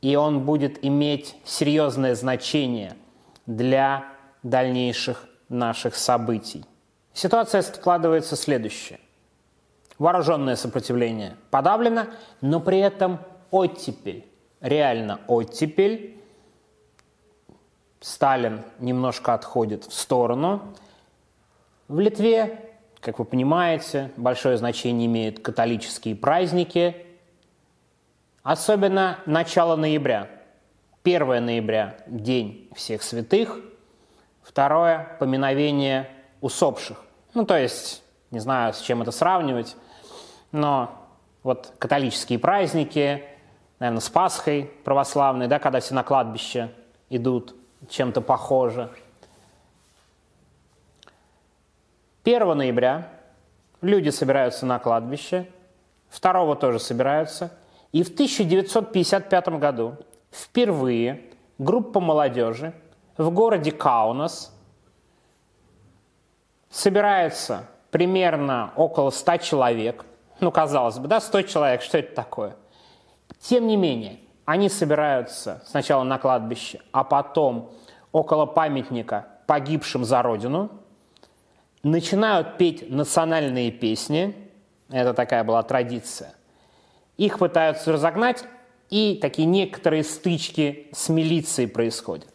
и 0.00 0.16
он 0.16 0.40
будет 0.40 0.84
иметь 0.84 1.36
серьезное 1.44 2.14
значение 2.14 2.94
для 3.46 4.04
дальнейших 4.42 5.28
наших 5.48 5.94
событий. 5.94 6.64
Ситуация 7.12 7.62
складывается 7.62 8.34
следующая. 8.34 8.98
Вооруженное 9.98 10.56
сопротивление 10.56 11.36
подавлено, 11.50 12.06
но 12.40 12.60
при 12.60 12.78
этом 12.78 13.18
оттепель, 13.50 14.24
реально 14.60 15.20
оттепель, 15.28 16.18
Сталин 18.24 18.62
немножко 18.78 19.34
отходит 19.34 19.84
в 19.84 19.92
сторону. 19.92 20.62
В 21.88 22.00
Литве, 22.00 22.70
как 23.00 23.18
вы 23.18 23.26
понимаете, 23.26 24.12
большое 24.16 24.56
значение 24.56 25.04
имеют 25.04 25.40
католические 25.40 26.16
праздники, 26.16 26.96
особенно 28.42 29.18
начало 29.26 29.76
ноября. 29.76 30.30
1 31.02 31.44
ноября– 31.44 31.98
День 32.06 32.70
всех 32.74 33.02
святых, 33.02 33.58
второе– 34.42 35.16
поминовение 35.20 36.08
усопших. 36.40 37.04
Ну, 37.34 37.44
то 37.44 37.58
есть, 37.58 38.02
не 38.30 38.38
знаю, 38.38 38.72
с 38.72 38.80
чем 38.80 39.02
это 39.02 39.10
сравнивать, 39.10 39.76
но 40.50 40.90
вот 41.42 41.74
католические 41.76 42.38
праздники, 42.38 43.22
наверное, 43.80 44.00
с 44.00 44.08
Пасхой 44.08 44.70
православной, 44.82 45.46
да, 45.46 45.58
когда 45.58 45.80
все 45.80 45.92
на 45.92 46.02
кладбище 46.02 46.72
идут– 47.10 47.54
чем-то 47.88 48.20
похоже. 48.20 48.90
1 52.24 52.56
ноября 52.56 53.08
люди 53.80 54.08
собираются 54.08 54.66
на 54.66 54.78
кладбище, 54.78 55.48
2 56.20 56.54
тоже 56.56 56.78
собираются, 56.78 57.52
и 57.92 58.02
в 58.02 58.08
1955 58.08 59.48
году 59.58 59.96
впервые 60.30 61.22
группа 61.58 62.00
молодежи 62.00 62.72
в 63.16 63.30
городе 63.30 63.70
Каунас 63.70 64.52
собирается 66.70 67.68
примерно 67.90 68.72
около 68.74 69.10
100 69.10 69.36
человек, 69.38 70.04
ну, 70.40 70.50
казалось 70.50 70.98
бы, 70.98 71.06
да, 71.06 71.20
100 71.20 71.42
человек, 71.42 71.82
что 71.82 71.98
это 71.98 72.14
такое? 72.14 72.56
Тем 73.38 73.66
не 73.66 73.76
менее, 73.76 74.18
они 74.44 74.68
собираются 74.68 75.62
сначала 75.66 76.02
на 76.04 76.18
кладбище, 76.18 76.80
а 76.92 77.04
потом 77.04 77.70
около 78.12 78.46
памятника 78.46 79.26
погибшим 79.46 80.04
за 80.04 80.22
родину, 80.22 80.70
начинают 81.82 82.56
петь 82.56 82.90
национальные 82.90 83.70
песни, 83.70 84.34
это 84.90 85.14
такая 85.14 85.44
была 85.44 85.62
традиция. 85.62 86.34
Их 87.16 87.38
пытаются 87.38 87.92
разогнать, 87.92 88.44
и 88.90 89.18
такие 89.20 89.46
некоторые 89.46 90.04
стычки 90.04 90.88
с 90.92 91.08
милицией 91.08 91.68
происходят. 91.68 92.28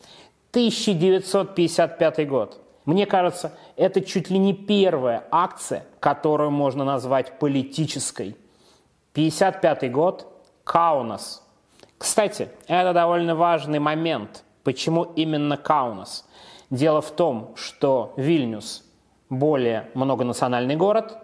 1955 0.51 2.27
год. 2.27 2.61
Мне 2.85 3.05
кажется, 3.05 3.53
это 3.75 4.01
чуть 4.01 4.29
ли 4.29 4.39
не 4.39 4.53
первая 4.53 5.23
акция, 5.29 5.85
которую 5.99 6.49
можно 6.49 6.83
назвать 6.83 7.37
политической. 7.37 8.35
55 9.13 9.91
год, 9.91 10.27
Каунас. 10.63 11.45
Кстати, 12.00 12.50
это 12.68 12.94
довольно 12.94 13.36
важный 13.36 13.79
момент. 13.79 14.44
Почему 14.63 15.03
именно 15.03 15.58
Каунас? 15.58 16.25
Дело 16.70 17.01
в 17.01 17.12
том, 17.12 17.51
что 17.56 18.13
Вильнюс 18.15 18.84
более 19.29 19.89
многонациональный 19.94 20.77
город, 20.77 21.18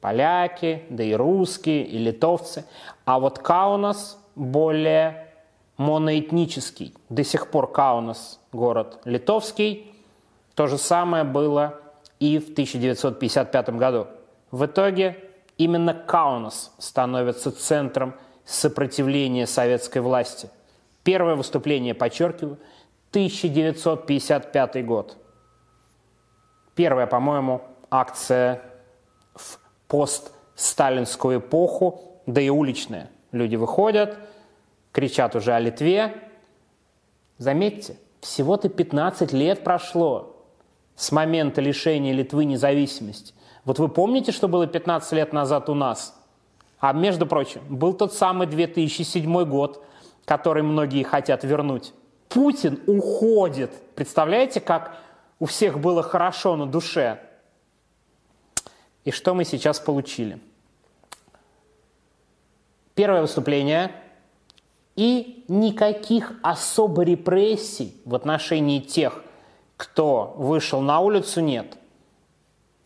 поляки, 0.00 0.84
да 0.88 1.04
и 1.04 1.12
русские, 1.12 1.84
и 1.84 1.98
литовцы, 1.98 2.64
а 3.04 3.20
вот 3.20 3.38
Каунас 3.38 4.18
более 4.34 5.28
моноэтнический. 5.76 6.94
До 7.10 7.22
сих 7.22 7.50
пор 7.50 7.70
Каунас 7.70 8.40
город 8.52 9.00
литовский. 9.04 9.92
То 10.54 10.66
же 10.66 10.78
самое 10.78 11.24
было 11.24 11.78
и 12.20 12.38
в 12.38 12.52
1955 12.52 13.70
году. 13.70 14.06
В 14.50 14.64
итоге 14.64 15.22
именно 15.58 15.92
Каунас 15.92 16.74
становится 16.78 17.50
центром 17.50 18.14
сопротивления 18.46 19.46
советской 19.46 19.98
власти. 19.98 20.48
Первое 21.02 21.34
выступление, 21.34 21.94
подчеркиваю, 21.94 22.58
1955 23.10 24.86
год. 24.86 25.16
Первая, 26.74 27.06
по-моему, 27.06 27.62
акция 27.90 28.62
в 29.34 29.58
постсталинскую 29.88 31.40
эпоху, 31.40 32.20
да 32.26 32.40
и 32.40 32.48
уличная. 32.48 33.10
Люди 33.32 33.56
выходят, 33.56 34.16
кричат 34.92 35.34
уже 35.36 35.52
о 35.52 35.60
Литве. 35.60 36.14
Заметьте, 37.38 37.96
всего-то 38.20 38.68
15 38.68 39.32
лет 39.32 39.64
прошло 39.64 40.44
с 40.94 41.12
момента 41.12 41.60
лишения 41.60 42.12
Литвы 42.12 42.44
независимости. 42.44 43.34
Вот 43.64 43.78
вы 43.78 43.88
помните, 43.88 44.32
что 44.32 44.48
было 44.48 44.66
15 44.66 45.12
лет 45.12 45.32
назад 45.32 45.68
у 45.68 45.74
нас? 45.74 46.14
А 46.78 46.92
между 46.92 47.26
прочим, 47.26 47.62
был 47.68 47.94
тот 47.94 48.12
самый 48.12 48.46
2007 48.46 49.44
год, 49.44 49.84
который 50.24 50.62
многие 50.62 51.02
хотят 51.02 51.44
вернуть. 51.44 51.92
Путин 52.28 52.80
уходит. 52.86 53.72
Представляете, 53.94 54.60
как 54.60 54.96
у 55.38 55.46
всех 55.46 55.78
было 55.78 56.02
хорошо 56.02 56.56
на 56.56 56.66
душе? 56.66 57.20
И 59.04 59.10
что 59.10 59.34
мы 59.34 59.44
сейчас 59.44 59.78
получили? 59.78 60.38
Первое 62.94 63.22
выступление 63.22 63.92
и 64.96 65.44
никаких 65.48 66.32
особо 66.42 67.02
репрессий 67.02 68.00
в 68.04 68.14
отношении 68.14 68.80
тех, 68.80 69.22
кто 69.76 70.34
вышел 70.36 70.80
на 70.80 71.00
улицу, 71.00 71.40
нет. 71.42 71.76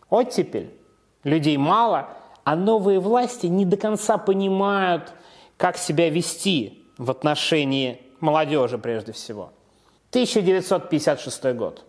Оттепель. 0.09 0.75
Людей 1.23 1.57
мало, 1.57 2.09
а 2.51 2.57
новые 2.57 2.99
власти 2.99 3.47
не 3.47 3.65
до 3.65 3.77
конца 3.77 4.19
понимают, 4.19 5.13
как 5.57 5.77
себя 5.77 6.11
вести 6.11 6.85
в 6.99 7.09
отношении 7.13 8.03
молодежи 8.19 8.77
прежде 8.77 9.13
всего. 9.13 9.53
1956 10.09 11.45
год. 11.55 11.85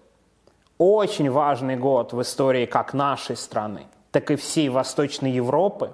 Очень 0.77 1.31
важный 1.31 1.77
год 1.77 2.13
в 2.13 2.21
истории 2.21 2.67
как 2.67 2.93
нашей 2.93 3.37
страны, 3.37 3.87
так 4.11 4.29
и 4.29 4.35
всей 4.35 4.69
Восточной 4.69 5.31
Европы. 5.31 5.93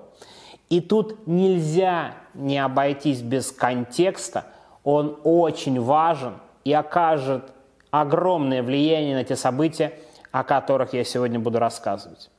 И 0.67 0.81
тут 0.81 1.25
нельзя 1.27 2.15
не 2.33 2.59
обойтись 2.59 3.21
без 3.21 3.53
контекста. 3.53 4.47
Он 4.83 5.17
очень 5.23 5.79
важен 5.79 6.33
и 6.65 6.73
окажет 6.73 7.53
огромное 7.89 8.61
влияние 8.61 9.15
на 9.15 9.23
те 9.23 9.37
события, 9.37 9.97
о 10.33 10.43
которых 10.43 10.91
я 10.91 11.05
сегодня 11.05 11.39
буду 11.39 11.57
рассказывать. 11.57 12.29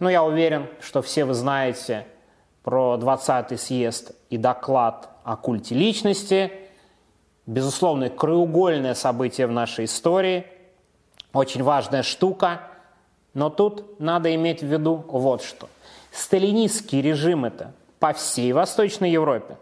Ну, 0.00 0.08
я 0.08 0.22
уверен, 0.22 0.66
что 0.80 1.02
все 1.02 1.24
вы 1.24 1.34
знаете 1.34 2.06
про 2.62 2.96
20-й 3.00 3.58
съезд 3.58 4.12
и 4.30 4.36
доклад 4.36 5.08
о 5.24 5.36
культе 5.36 5.74
личности– 5.74 6.52
безусловно, 7.48 8.10
краеугольное 8.10 8.94
событие 8.94 9.46
в 9.46 9.52
нашей 9.52 9.86
истории, 9.86 10.46
очень 11.32 11.62
важная 11.62 12.02
штука, 12.02 12.60
но 13.32 13.48
тут 13.48 13.98
надо 13.98 14.32
иметь 14.34 14.60
в 14.60 14.66
виду 14.66 15.02
вот 15.08 15.42
что. 15.42 15.68
Сталинистский 16.12 17.00
режим 17.00 17.46
это 17.46 17.72
по 17.98 18.12
всей 18.12 18.52
Восточной 18.52 19.10
Европе. 19.10 19.56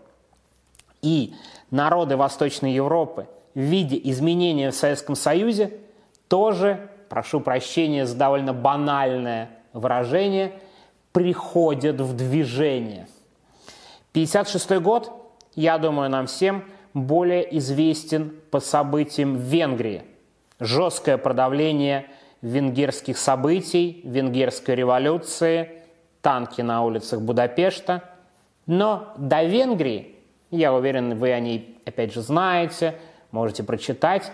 И 1.01 1.35
народы 1.71 2.17
Восточной 2.17 2.73
Европы 2.73 3.29
в 3.55 3.61
виде 3.61 4.01
изменения 4.11 4.73
в 4.73 4.75
Советском 4.75 5.15
Союзе 5.15 5.79
тоже, 6.27 6.91
прошу 7.09 7.41
прощения 7.41 8.05
за 8.05 8.17
довольно 8.17 8.53
банальное 8.53 9.51
выражение, 9.79 10.53
приходят 11.13 12.01
в 12.01 12.15
движение. 12.15 13.07
1956 14.13 14.83
год, 14.83 15.13
я 15.55 15.79
думаю, 15.79 16.11
нам 16.11 16.27
всем– 16.27 16.65
более 16.97 17.59
известен 17.59 18.35
по 18.51 18.59
событиям 18.59 19.37
в 19.37 19.41
Венгрии. 19.41 20.03
Жесткое 20.59 21.19
продавление 21.19 22.07
венгерских 22.41 23.19
событий, 23.19 24.01
венгерской 24.03 24.75
революции, 24.75 25.83
танки 26.23 26.63
на 26.63 26.83
улицах 26.83 27.21
Будапешта. 27.21 28.03
Но 28.65 29.13
до 29.19 29.43
Венгрии, 29.45 30.17
я 30.51 30.73
уверен, 30.73 31.19
вы 31.19 31.33
о 31.33 31.41
ней 31.41 31.79
опять 31.85 32.15
же 32.15 32.23
знаете, 32.23 32.95
можете 33.31 33.63
прочитать, 33.63 34.33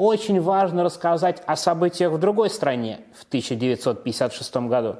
очень 0.00 0.40
важно 0.40 0.82
рассказать 0.82 1.42
о 1.44 1.56
событиях 1.56 2.12
в 2.12 2.18
другой 2.18 2.48
стране 2.48 3.00
в 3.14 3.24
1956 3.24 4.56
году, 4.56 4.96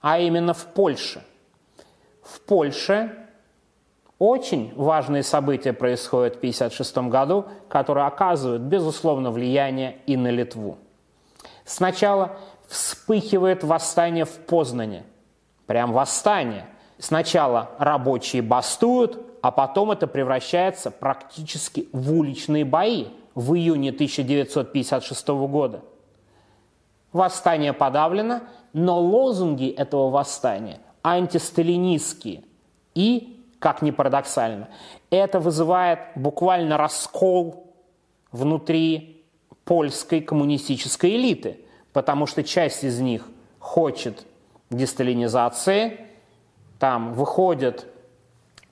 а 0.00 0.18
именно 0.18 0.54
в 0.54 0.64
Польше. 0.64 1.22
В 2.22 2.40
Польше 2.40 3.14
очень 4.18 4.72
важные 4.74 5.22
события 5.22 5.74
происходят 5.74 6.36
в 6.36 6.38
1956 6.38 7.10
году, 7.10 7.44
которые 7.68 8.06
оказывают, 8.06 8.62
безусловно, 8.62 9.30
влияние 9.30 9.98
и 10.06 10.16
на 10.16 10.28
Литву. 10.28 10.78
Сначала 11.66 12.38
вспыхивает 12.68 13.62
восстание 13.62 14.24
в 14.24 14.32
Познане. 14.32 15.04
Прям 15.66 15.92
восстание. 15.92 16.64
Сначала 16.98 17.72
рабочие 17.78 18.40
бастуют, 18.40 19.20
а 19.42 19.50
потом 19.50 19.90
это 19.90 20.06
превращается 20.06 20.90
практически 20.90 21.86
в 21.92 22.14
уличные 22.14 22.64
бои 22.64 23.08
в 23.38 23.54
июне 23.54 23.90
1956 23.90 25.28
года. 25.28 25.82
Восстание 27.12 27.72
подавлено, 27.72 28.40
но 28.72 29.00
лозунги 29.00 29.68
этого 29.68 30.10
восстания 30.10 30.80
антисталинистские 31.04 32.42
и 32.96 33.40
как 33.60 33.80
ни 33.80 33.92
парадоксально. 33.92 34.68
Это 35.10 35.38
вызывает 35.38 36.00
буквально 36.16 36.76
раскол 36.76 37.72
внутри 38.32 39.22
польской 39.64 40.20
коммунистической 40.20 41.14
элиты, 41.14 41.60
потому 41.92 42.26
что 42.26 42.42
часть 42.42 42.82
из 42.82 42.98
них 42.98 43.28
хочет 43.60 44.26
десталинизации, 44.70 46.08
там 46.80 47.12
выходят 47.12 47.86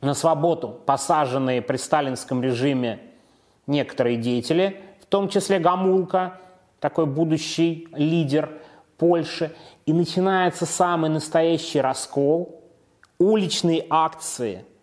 на 0.00 0.14
свободу 0.14 0.80
посаженные 0.84 1.62
при 1.62 1.76
сталинском 1.76 2.42
режиме 2.42 3.05
некоторые 3.66 4.16
деятели, 4.16 4.80
в 5.00 5.06
том 5.06 5.28
числе 5.28 5.58
Гамулка, 5.58 6.40
такой 6.80 7.06
будущий 7.06 7.88
лидер 7.92 8.50
Польши, 8.98 9.54
и 9.84 9.92
начинается 9.92 10.66
самый 10.66 11.10
настоящий 11.10 11.80
раскол, 11.80 12.62
уличные 13.18 13.86
акции– 13.88 14.64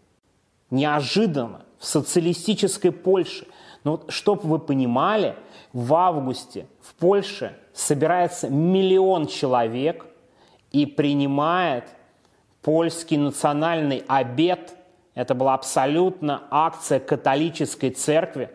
неожиданно 0.73 1.61
в 1.77 1.85
социалистической 1.85 2.91
Польше. 2.91 3.45
Но 3.83 3.91
вот, 3.91 4.11
чтобы 4.11 4.41
вы 4.47 4.59
понимали, 4.59 5.35
в 5.71 5.93
августе 5.93 6.65
в 6.81 6.95
Польше 6.95 7.55
собирается 7.73 8.49
миллион 8.49 9.27
человек 9.27 10.05
и 10.71 10.85
принимает 10.85 11.85
польский 12.61 13.17
национальный 13.17 14.03
обед. 14.07 14.75
Это 15.13 15.35
была 15.35 15.53
абсолютно 15.53 16.43
акция 16.49 16.99
католической 16.99 17.91
церкви, 17.91 18.49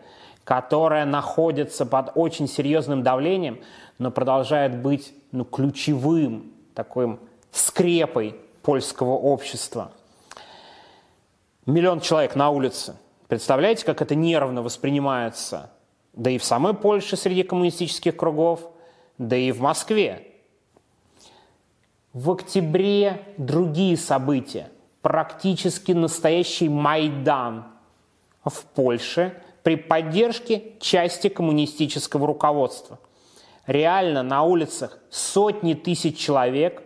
которая 0.49 1.05
находится 1.05 1.85
под 1.85 2.13
очень 2.15 2.47
серьезным 2.47 3.03
давлением, 3.03 3.61
но 3.99 4.09
продолжает 4.09 4.81
быть 4.81 5.13
ну, 5.31 5.45
ключевым 5.45 6.51
таким 6.73 7.19
скрепой 7.51 8.35
польского 8.63 9.11
общества– 9.11 9.91
Миллион 11.69 11.99
человек 11.99 12.35
на 12.35 12.49
улице. 12.49 12.95
Представляете, 13.27 13.85
как 13.85 14.01
это 14.01 14.15
нервно 14.15 14.63
воспринимается? 14.63 15.69
Да 16.13 16.31
и 16.31 16.39
в 16.39 16.43
самой 16.43 16.73
Польше 16.73 17.15
среди 17.15 17.43
коммунистических 17.43 18.17
кругов, 18.17 18.71
да 19.19 19.35
и 19.35 19.51
в 19.51 19.61
Москве. 19.61 20.31
В 22.11 22.31
октябре 22.31 23.21
другие 23.37 23.97
события. 23.97 24.71
Практически 25.03 25.91
настоящий 25.91 26.69
Майдан 26.69 27.65
в 28.43 28.63
Польше 28.73 29.39
при 29.63 29.75
поддержке 29.75 30.73
части 30.79 31.29
коммунистического 31.29 32.27
руководства. 32.27 32.99
Реально 33.67 34.23
на 34.23 34.43
улицах 34.43 34.99
сотни 35.09 35.73
тысяч 35.73 36.17
человек 36.17 36.81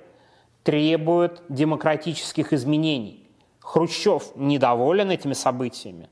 требуют 0.63 1.41
демократических 1.49 2.53
изменений. 2.53 3.25
Хрущев 3.59 4.31
недоволен 4.35 5.11
этими 5.11 5.33
событиями. 5.33 6.09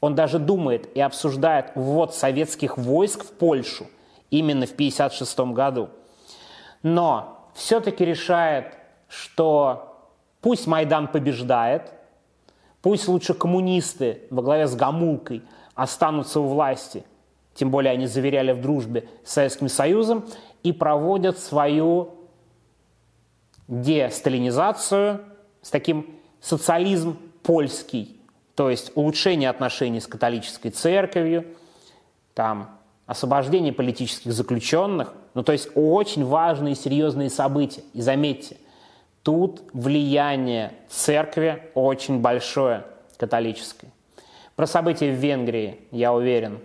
Он 0.00 0.14
даже 0.14 0.38
думает 0.38 0.94
и 0.96 1.00
обсуждает 1.00 1.72
ввод 1.74 2.14
советских 2.14 2.76
войск 2.76 3.24
в 3.24 3.32
Польшу 3.32 3.86
именно 4.30 4.66
в 4.66 4.72
1956 4.72 5.54
году. 5.54 5.88
Но 6.82 7.50
все-таки 7.54 8.04
решает, 8.04 8.74
что 9.08 9.96
пусть 10.40 10.66
Майдан 10.66 11.08
побеждает, 11.08 11.92
пусть 12.82 13.08
лучше 13.08 13.32
коммунисты 13.32 14.22
во 14.30 14.42
главе 14.42 14.66
с 14.66 14.74
Гамулкой 14.74 15.42
останутся 15.74 16.40
у 16.40 16.46
власти, 16.46 17.04
тем 17.54 17.70
более 17.70 17.92
они 17.92 18.06
заверяли 18.06 18.52
в 18.52 18.60
дружбе 18.60 19.08
с 19.24 19.32
Советским 19.32 19.68
Союзом, 19.68 20.24
и 20.62 20.72
проводят 20.72 21.38
свою 21.38 22.14
десталинизацию 23.68 25.20
с 25.62 25.70
таким 25.70 26.18
социализм 26.40 27.16
польский, 27.42 28.20
то 28.54 28.70
есть 28.70 28.92
улучшение 28.94 29.50
отношений 29.50 30.00
с 30.00 30.06
католической 30.06 30.70
церковью, 30.70 31.44
там 32.34 32.78
освобождение 33.06 33.72
политических 33.72 34.32
заключенных, 34.32 35.12
ну 35.34 35.42
то 35.42 35.52
есть 35.52 35.68
очень 35.74 36.24
важные 36.24 36.72
и 36.72 36.76
серьезные 36.76 37.30
события. 37.30 37.82
И 37.92 38.00
заметьте, 38.00 38.56
тут 39.22 39.62
влияние 39.72 40.72
церкви 40.88 41.70
очень 41.74 42.20
большое 42.20 42.84
католическое. 43.16 43.90
Про 44.56 44.66
события 44.66 45.10
в 45.10 45.14
Венгрии, 45.14 45.80
я 45.90 46.12
уверен, 46.12 46.60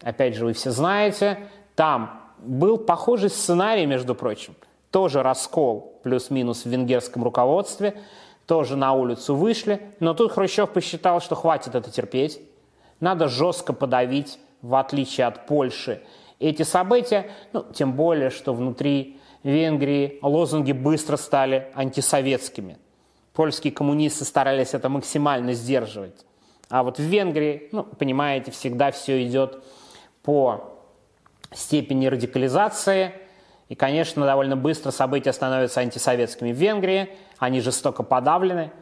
опять 0.00 0.34
же, 0.34 0.44
вы 0.44 0.52
все 0.52 0.70
знаете, 0.70 1.38
там 1.74 2.20
был 2.38 2.78
похожий 2.78 3.30
сценарий, 3.30 3.86
между 3.86 4.14
прочим, 4.14 4.54
тоже 4.90 5.22
раскол 5.22 6.00
плюс-минус 6.02 6.64
в 6.64 6.68
венгерском 6.68 7.24
руководстве, 7.24 8.00
тоже 8.46 8.76
на 8.76 8.92
улицу 8.92 9.34
вышли, 9.34 9.80
но 10.00 10.14
тут 10.14 10.32
Хрущев 10.32 10.70
посчитал, 10.70 11.20
что 11.20 11.34
хватит 11.34 11.74
это 11.74 11.90
терпеть, 11.90 12.40
надо 13.00 13.28
жестко 13.28 13.72
подавить 13.72 14.38
в 14.60 14.74
отличие 14.74 15.26
от 15.26 15.46
Польши, 15.46 16.02
эти 16.38 16.62
события, 16.62 17.30
ну, 17.52 17.64
тем 17.72 17.92
более, 17.92 18.30
что 18.30 18.52
внутри 18.52 19.20
Венгрии 19.42 20.18
лозунги 20.22 20.72
быстро 20.72 21.16
стали 21.16 21.70
антисоветскими. 21.74 22.78
Польские 23.32 23.72
коммунисты 23.72 24.24
старались 24.24 24.74
это 24.74 24.88
максимально 24.88 25.52
сдерживать. 25.52 26.24
А 26.72 26.82
вот 26.82 26.96
в 26.96 27.02
Венгрии, 27.02 27.68
ну, 27.70 27.82
понимаете, 27.82 28.50
всегда 28.50 28.92
все 28.92 29.22
идет 29.26 29.62
по 30.22 30.72
степени 31.52 32.06
радикализации. 32.06 33.12
И, 33.68 33.74
конечно, 33.74 34.24
довольно 34.24 34.56
быстро 34.56 34.90
события 34.90 35.34
становятся 35.34 35.80
антисоветскими 35.80 36.50
в 36.50 36.56
Венгрии. 36.56 37.10
Они 37.36 37.60
жестоко 37.60 38.02
подавлены. 38.02 38.72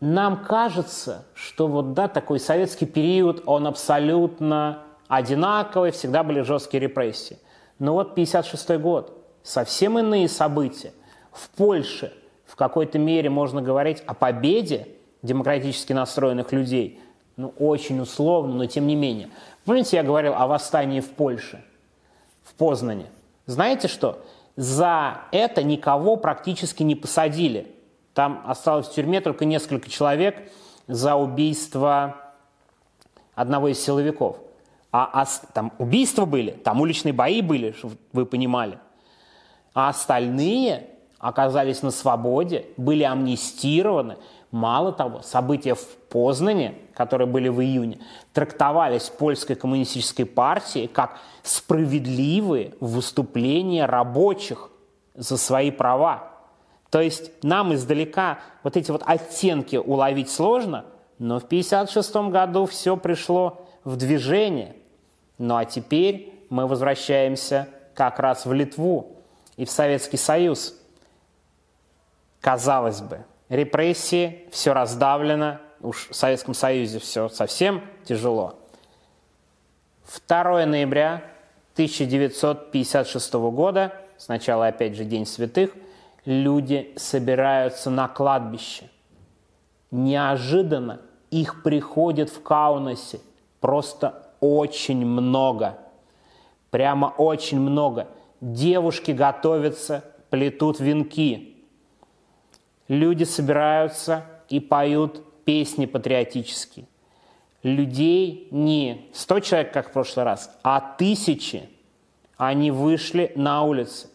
Нам 0.00 0.42
кажется, 0.42 1.26
что 1.34 1.68
вот 1.68 1.92
да, 1.92 2.08
такой 2.08 2.40
советский 2.40 2.86
период, 2.86 3.42
он 3.44 3.66
абсолютно 3.66 4.84
одинаковый, 5.06 5.90
всегда 5.90 6.22
были 6.22 6.40
жесткие 6.40 6.80
репрессии. 6.80 7.38
Но 7.78 7.92
вот 7.92 8.14
56 8.14 8.70
год, 8.78 9.22
совсем 9.42 9.98
иные 9.98 10.30
события. 10.30 10.94
В 11.30 11.50
Польше 11.50 12.14
в 12.46 12.56
какой-то 12.56 12.98
мере 12.98 13.28
можно 13.28 13.60
говорить 13.60 14.02
о 14.06 14.14
победе 14.14 14.95
демократически 15.22 15.92
настроенных 15.92 16.52
людей. 16.52 17.00
Ну, 17.36 17.52
очень 17.58 18.00
условно, 18.00 18.54
но 18.54 18.66
тем 18.66 18.86
не 18.86 18.96
менее. 18.96 19.28
Помните, 19.64 19.96
я 19.96 20.02
говорил 20.02 20.34
о 20.34 20.46
восстании 20.46 21.00
в 21.00 21.10
Польше, 21.10 21.62
в 22.44 22.54
Познане? 22.54 23.06
Знаете 23.46 23.88
что? 23.88 24.24
За 24.56 25.22
это 25.32 25.62
никого 25.62 26.16
практически 26.16 26.82
не 26.82 26.94
посадили. 26.94 27.74
Там 28.14 28.42
осталось 28.46 28.86
в 28.86 28.94
тюрьме 28.94 29.20
только 29.20 29.44
несколько 29.44 29.90
человек 29.90 30.50
за 30.86 31.14
убийство 31.16 32.16
одного 33.34 33.68
из 33.68 33.78
силовиков. 33.78 34.38
А, 34.90 35.10
а 35.12 35.26
там 35.52 35.72
убийства 35.78 36.24
были, 36.24 36.52
там 36.52 36.80
уличные 36.80 37.12
бои 37.12 37.42
были, 37.42 37.72
чтобы 37.72 37.96
вы 38.12 38.24
понимали. 38.24 38.78
А 39.74 39.90
остальные 39.90 40.88
оказались 41.18 41.82
на 41.82 41.90
свободе, 41.90 42.66
были 42.78 43.02
амнистированы. 43.02 44.16
Мало 44.56 44.90
того, 44.90 45.20
события 45.20 45.74
в 45.74 45.86
Познане, 46.08 46.76
которые 46.94 47.28
были 47.28 47.50
в 47.50 47.60
июне, 47.60 47.98
трактовались 48.32 49.10
польской 49.10 49.54
коммунистической 49.54 50.24
партией 50.24 50.88
как 50.88 51.18
справедливые 51.42 52.72
выступления 52.80 53.84
рабочих 53.84 54.70
за 55.14 55.36
свои 55.36 55.70
права. 55.70 56.30
То 56.88 57.02
есть 57.02 57.32
нам 57.44 57.74
издалека 57.74 58.38
вот 58.62 58.78
эти 58.78 58.90
вот 58.90 59.02
оттенки 59.04 59.76
уловить 59.76 60.30
сложно, 60.30 60.86
но 61.18 61.38
в 61.38 61.44
1956 61.44 62.32
году 62.32 62.64
все 62.64 62.96
пришло 62.96 63.68
в 63.84 63.96
движение. 63.96 64.74
Ну 65.36 65.56
а 65.56 65.66
теперь 65.66 66.32
мы 66.48 66.66
возвращаемся 66.66 67.68
как 67.94 68.18
раз 68.20 68.46
в 68.46 68.54
Литву 68.54 69.18
и 69.58 69.66
в 69.66 69.70
Советский 69.70 70.16
Союз. 70.16 70.74
Казалось 72.40 73.02
бы, 73.02 73.26
репрессии, 73.48 74.46
все 74.50 74.72
раздавлено, 74.72 75.58
уж 75.80 76.08
в 76.10 76.14
Советском 76.14 76.54
Союзе 76.54 76.98
все 76.98 77.28
совсем 77.28 77.82
тяжело. 78.04 78.58
2 80.26 80.66
ноября 80.66 81.22
1956 81.74 83.34
года, 83.34 83.92
сначала 84.16 84.68
опять 84.68 84.94
же 84.94 85.04
День 85.04 85.26
святых– 85.26 85.70
люди 86.26 86.92
собираются 86.96 87.88
на 87.88 88.08
кладбище. 88.08 88.90
Неожиданно 89.90 91.00
их 91.30 91.62
приходит 91.62 92.28
в 92.28 92.42
Каунасе 92.42 93.20
просто 93.60 94.26
очень 94.40 95.06
много. 95.06 95.78
Прямо 96.70 97.14
очень 97.16 97.60
много. 97.60 98.08
Девушки 98.40 99.12
готовятся, 99.12 100.04
плетут 100.28 100.80
венки. 100.80 101.55
Люди 102.88 103.24
собираются 103.24 104.24
и 104.48 104.60
поют 104.60 105.22
песни 105.44 105.86
патриотические. 105.86 106.86
Людей 107.62 108.48
не 108.50 109.06
100 109.12 109.40
человек, 109.40 109.72
как 109.72 109.88
в 109.88 109.92
прошлый 109.92 110.24
раз, 110.24 110.56
а 110.62 110.80
тысячи. 110.80 111.68
Они 112.36 112.70
вышли 112.70 113.32
на 113.34 113.62
улицы. 113.62 114.08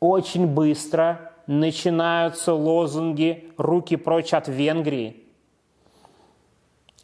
Очень 0.00 0.46
быстро 0.46 1.32
начинаются 1.46 2.54
лозунги 2.54 3.50
«Руки 3.56 3.96
прочь 3.96 4.32
от 4.32 4.48
Венгрии», 4.48 5.16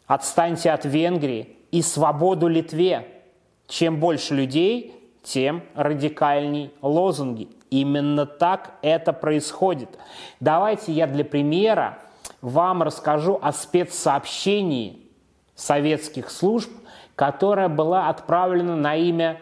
«Отстаньте 0.07 0.71
от 0.71 0.85
Венгрии» 0.85 1.57
и 1.71 1.81
«Свободу 1.81 2.47
Литве». 2.47 3.07
Чем 3.67 3.99
больше 3.99 4.33
людей, 4.33 4.95
тем 5.27 5.63
радикальней 5.75 6.71
лозунги. 6.81 7.49
Именно 7.69 8.25
так 8.25 8.73
это 8.81 9.13
происходит. 9.13 9.99
Давайте 10.39 10.91
я 10.93 11.07
для 11.07 11.25
примера 11.25 11.99
вам 12.41 12.83
расскажу 12.83 13.37
о 13.41 13.51
спецсообщении 13.51 15.01
советских 15.55 16.29
служб, 16.29 16.71
которое 17.15 17.67
было 17.67 18.07
отправлено 18.07 18.75
на 18.75 18.95
имя 18.95 19.39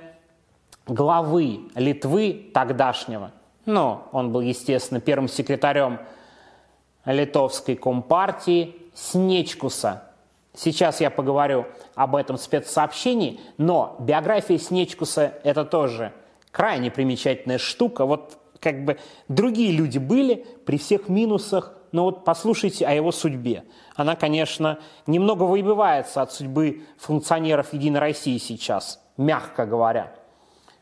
главы 0.88 1.70
Литвы 1.76 2.50
тогдашнего– 2.54 3.32
ну, 3.66 4.04
он 4.12 4.32
был, 4.32 4.42
естественно, 4.42 5.00
первым 5.00 5.28
секретарем 5.28 6.00
литовской 7.06 7.76
компартии 7.76 8.76
Снечкуса. 8.94 10.04
Сейчас 10.56 11.02
я 11.02 11.10
поговорю 11.10 11.66
об 11.96 12.16
этом 12.16 12.38
спецсообщении, 12.38 13.40
но 13.58 13.98
биография 14.00 14.58
Снечкуса– 14.58 15.34
это 15.44 15.66
тоже 15.66 16.14
крайне 16.52 16.90
примечательная 16.90 17.58
штука. 17.58 18.06
Вот 18.06 18.38
как 18.60 18.86
бы 18.86 18.98
другие 19.28 19.72
люди 19.72 19.98
были 19.98 20.46
при 20.66 20.78
всех 20.78 21.10
минусах, 21.10 21.74
но 21.92 22.06
вот 22.06 22.24
послушайте 22.24 22.86
о 22.88 22.94
его 22.94 23.12
судьбе. 23.12 23.64
Она, 23.96 24.16
конечно, 24.16 24.80
немного 25.08 25.44
выбивается 25.44 26.22
от 26.22 26.32
судьбы 26.32 26.84
функционеров 26.98 27.74
Единой 27.74 28.00
России 28.00 28.38
сейчас, 28.38 29.02
мягко 29.18 29.66
говоря. 29.66 30.14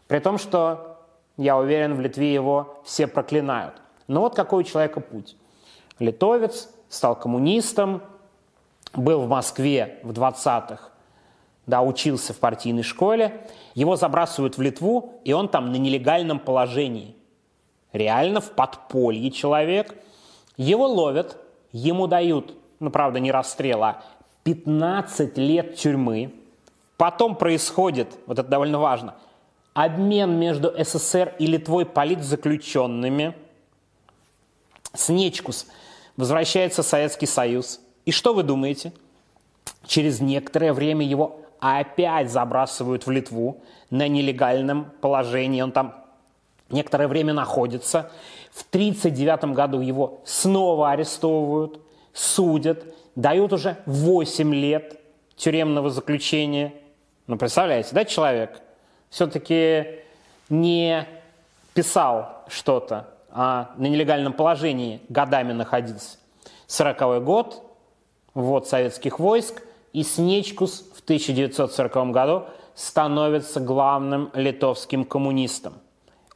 При 0.07 0.19
том, 0.19 0.37
что 0.37 0.99
я 1.37 1.57
уверен, 1.57 1.95
в 1.95 1.99
Литве 1.99 2.31
его 2.31 2.79
все 2.85 3.07
проклинают. 3.07 3.75
Но 4.07 4.21
вот 4.21 4.35
какой 4.35 4.61
у 4.61 4.65
человека 4.65 4.99
путь. 4.99 5.35
Литовец, 5.99 6.69
стал 6.89 7.15
коммунистом, 7.15 8.03
был 8.93 9.21
в 9.21 9.29
Москве 9.29 9.99
в 10.03 10.11
20-х, 10.11 10.89
да, 11.65 11.81
учился 11.81 12.33
в 12.33 12.39
партийной 12.39 12.83
школе, 12.83 13.47
его 13.73 13.95
забрасывают 13.95 14.57
в 14.57 14.61
Литву, 14.61 15.21
и 15.23 15.33
он 15.33 15.47
там 15.47 15.71
на 15.71 15.77
нелегальном 15.77 16.39
положении. 16.39 17.15
Реально 17.93 18.41
в 18.41 18.51
подполье 18.51 19.31
человек. 19.31 19.95
Его 20.57 20.87
ловят, 20.87 21.37
ему 21.71 22.07
дают, 22.07 22.55
ну, 22.79 22.89
правда, 22.89 23.19
не 23.19 23.31
расстрел, 23.31 23.83
а 23.83 24.03
15 24.43 25.37
лет 25.37 25.75
тюрьмы. 25.75 26.33
Потом 26.97 27.35
происходит, 27.35 28.09
вот 28.27 28.39
это 28.39 28.49
довольно 28.49 28.79
важно, 28.79 29.15
обмен 29.73 30.37
между 30.37 30.73
СССР 30.77 31.35
и 31.39 31.47
Литвой 31.47 31.85
политзаключенными. 31.85 33.35
Снечкус 34.93 35.67
возвращается 36.17 36.83
в 36.83 36.85
Советский 36.85 37.25
Союз. 37.25 37.79
И 38.05 38.11
что 38.11 38.33
вы 38.33 38.43
думаете? 38.43 38.93
Через 39.85 40.19
некоторое 40.19 40.73
время 40.73 41.05
его 41.05 41.41
опять 41.59 42.29
забрасывают 42.29 43.05
в 43.05 43.11
Литву 43.11 43.61
на 43.89 44.07
нелегальном 44.07 44.91
положении. 45.01 45.61
Он 45.61 45.71
там 45.71 45.95
некоторое 46.69 47.07
время 47.07 47.33
находится. 47.33 48.11
В 48.51 48.65
1939 48.69 49.55
году 49.55 49.79
его 49.79 50.21
снова 50.25 50.91
арестовывают, 50.91 51.79
судят, 52.13 52.85
дают 53.15 53.53
уже 53.53 53.77
8 53.85 54.53
лет 54.53 54.99
тюремного 55.35 55.89
заключения. 55.89 56.73
Ну, 57.27 57.37
представляете, 57.37 57.89
да, 57.93 58.05
человек 58.05 58.61
все-таки 59.09 59.99
не 60.49 61.07
писал 61.73 62.43
что-то, 62.47 63.07
а 63.31 63.71
на 63.77 63.87
нелегальном 63.87 64.33
положении 64.33 65.01
годами 65.09 65.53
находился. 65.53 66.17
40 66.67 67.23
год, 67.23 67.63
ввод 68.33 68.67
советских 68.67 69.19
войск, 69.19 69.61
и 69.93 70.03
Снечкус 70.03 70.83
в 70.95 71.01
1940 71.01 72.11
году 72.11 72.43
становится 72.75 73.59
главным 73.59 74.29
литовским 74.33 75.05
коммунистом. 75.05 75.73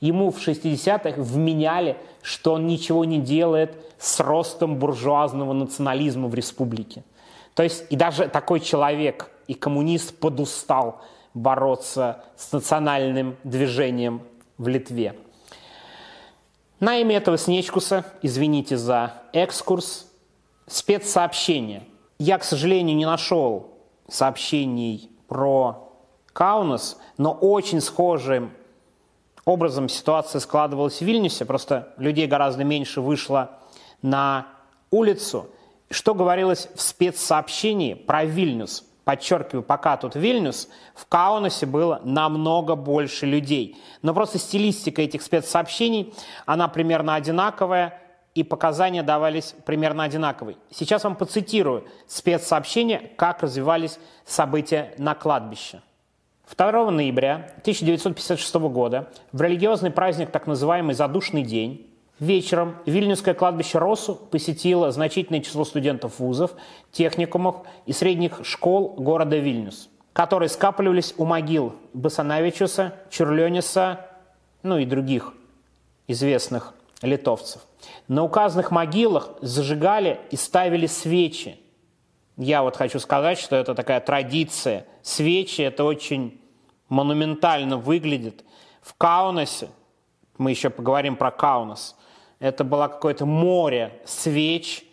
Ему 0.00 0.30
в 0.30 0.36
60-х 0.46 1.22
вменяли, 1.22 1.96
что 2.20 2.52
он 2.52 2.66
ничего 2.66 3.06
не 3.06 3.18
делает 3.18 3.78
с 3.98 4.20
ростом 4.20 4.76
буржуазного 4.76 5.54
национализма 5.54 6.28
в 6.28 6.34
республике. 6.34 7.02
То 7.54 7.62
есть 7.62 7.86
и 7.88 7.96
даже 7.96 8.28
такой 8.28 8.60
человек 8.60 9.30
и 9.48 9.54
коммунист 9.54 10.16
подустал 10.20 11.00
бороться 11.34 12.24
с 12.36 12.52
национальным 12.52 13.36
движением 13.42 14.22
в 14.58 14.68
Литве. 14.68 15.16
На 16.78 16.98
имя 16.98 17.16
этого 17.16 17.36
Снечкуса, 17.36 18.04
извините 18.22 18.76
за 18.76 19.14
экскурс, 19.32 20.06
спецсообщение. 20.68 21.82
Я, 22.18 22.38
к 22.38 22.44
сожалению, 22.44 22.96
не 22.96 23.06
нашел 23.06 23.70
сообщений 24.08 25.10
про 25.26 25.92
Каунас, 26.32 26.98
но 27.16 27.32
очень 27.32 27.80
схожим 27.80 28.52
образом 29.44 29.88
ситуация 29.88 30.40
складывалась 30.40 30.98
в 30.98 31.04
Вильнюсе, 31.04 31.44
просто 31.44 31.94
людей 31.96 32.26
гораздо 32.26 32.64
меньше 32.64 33.00
вышло 33.00 33.58
на 34.02 34.46
улицу. 34.90 35.48
Что 35.90 36.14
говорилось 36.14 36.68
в 36.74 36.80
спецсообщении 36.80 37.94
про 37.94 38.24
Вильнюс? 38.24 38.87
Подчеркиваю, 39.08 39.62
пока 39.62 39.96
тут 39.96 40.16
Вильнюс, 40.16 40.68
в 40.94 41.06
Каунасе 41.06 41.64
было 41.64 42.02
намного 42.04 42.74
больше 42.74 43.24
людей. 43.24 43.82
Но 44.02 44.12
просто 44.12 44.36
стилистика 44.36 45.00
этих 45.00 45.22
спецсообщений, 45.22 46.12
она 46.44 46.68
примерно 46.68 47.14
одинаковая, 47.14 48.02
и 48.34 48.42
показания 48.42 49.02
давались 49.02 49.54
примерно 49.64 50.04
одинаковые. 50.04 50.58
Сейчас 50.70 51.04
вам 51.04 51.16
поцитирую 51.16 51.86
спецсообщение, 52.06 53.10
как 53.16 53.42
развивались 53.42 53.98
события 54.26 54.92
на 54.98 55.14
кладбище. 55.14 55.80
2 56.54 56.90
ноября 56.90 57.50
1956 57.62 58.54
года 58.56 59.08
в 59.32 59.40
религиозный 59.40 59.90
праздник, 59.90 60.30
так 60.30 60.46
называемый 60.46 60.94
«Задушный 60.94 61.44
день», 61.44 61.87
вечером 62.20 62.76
Вильнюсское 62.86 63.34
кладбище 63.34 63.78
Росу 63.78 64.14
посетило 64.14 64.90
значительное 64.90 65.40
число 65.40 65.64
студентов 65.64 66.18
вузов, 66.18 66.52
техникумов 66.92 67.66
и 67.86 67.92
средних 67.92 68.44
школ 68.44 68.94
города 68.96 69.36
Вильнюс, 69.36 69.88
которые 70.12 70.48
скапливались 70.48 71.14
у 71.16 71.24
могил 71.24 71.74
Басанавичуса, 71.92 72.94
Чурлениса, 73.10 74.06
ну 74.62 74.78
и 74.78 74.84
других 74.84 75.34
известных 76.06 76.74
литовцев. 77.02 77.62
На 78.08 78.24
указанных 78.24 78.70
могилах 78.70 79.30
зажигали 79.40 80.20
и 80.30 80.36
ставили 80.36 80.86
свечи. 80.86 81.60
Я 82.36 82.62
вот 82.62 82.76
хочу 82.76 82.98
сказать, 82.98 83.38
что 83.38 83.56
это 83.56 83.74
такая 83.74 84.00
традиция. 84.00 84.86
Свечи– 85.02 85.60
это 85.62 85.84
очень 85.84 86.40
монументально 86.88 87.76
выглядит. 87.76 88.44
В 88.80 88.94
Каунасе, 88.94 89.68
мы 90.38 90.50
еще 90.50 90.70
поговорим 90.70 91.16
про 91.16 91.30
Каунас, 91.30 91.96
это 92.40 92.64
было 92.64 92.88
какое-то 92.88 93.26
море 93.26 94.00
свеч 94.04 94.84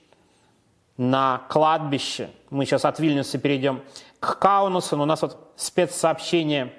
на 0.98 1.44
кладбище. 1.50 2.30
Мы 2.50 2.66
сейчас 2.66 2.86
от 2.86 3.00
Вильнюса 3.00 3.38
перейдем 3.38 3.84
к 4.20 4.40
Каунасу, 4.40 4.98
но 4.98 5.04
у 5.04 5.06
нас 5.06 5.22
вот 5.22 5.54
спецсообщение 5.56 6.74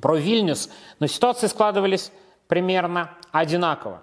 про 0.00 0.16
Вильнюс, 0.16 0.70
но 1.00 1.06
ситуации 1.06 1.46
складывались 1.46 2.12
примерно 2.48 3.10
одинаково. 3.30 4.02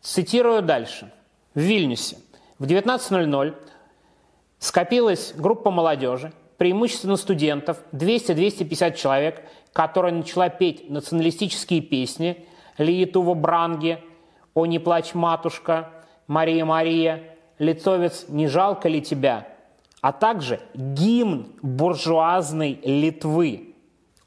Цитирую 0.00 0.62
дальше. 0.62 1.12
В 1.54 1.60
Вильнюсе 1.60 2.18
в 2.58 2.64
19.00 2.64 3.54
скопилась 4.58 5.32
группа 5.36 5.70
молодежи, 5.70 6.32
преимущественно 6.58 7.16
студентов, 7.16 7.78
200-250 7.92 8.96
человек, 8.96 9.42
которая 9.72 10.12
начала 10.12 10.48
петь 10.48 10.88
националистические 10.88 11.80
песни 11.80 12.46
Лиетува 12.78 13.34
Бранги, 13.34 14.02
«О, 14.54 14.66
не 14.66 14.78
плачь, 14.78 15.14
матушка», 15.14 15.90
«Мария, 16.26 16.64
Мария», 16.64 17.36
«Лицовец, 17.58 18.26
не 18.28 18.46
жалко 18.46 18.88
ли 18.88 19.02
тебя?», 19.02 19.48
а 20.00 20.12
также 20.12 20.60
гимн 20.74 21.46
буржуазной 21.62 22.80
Литвы– 22.82 23.68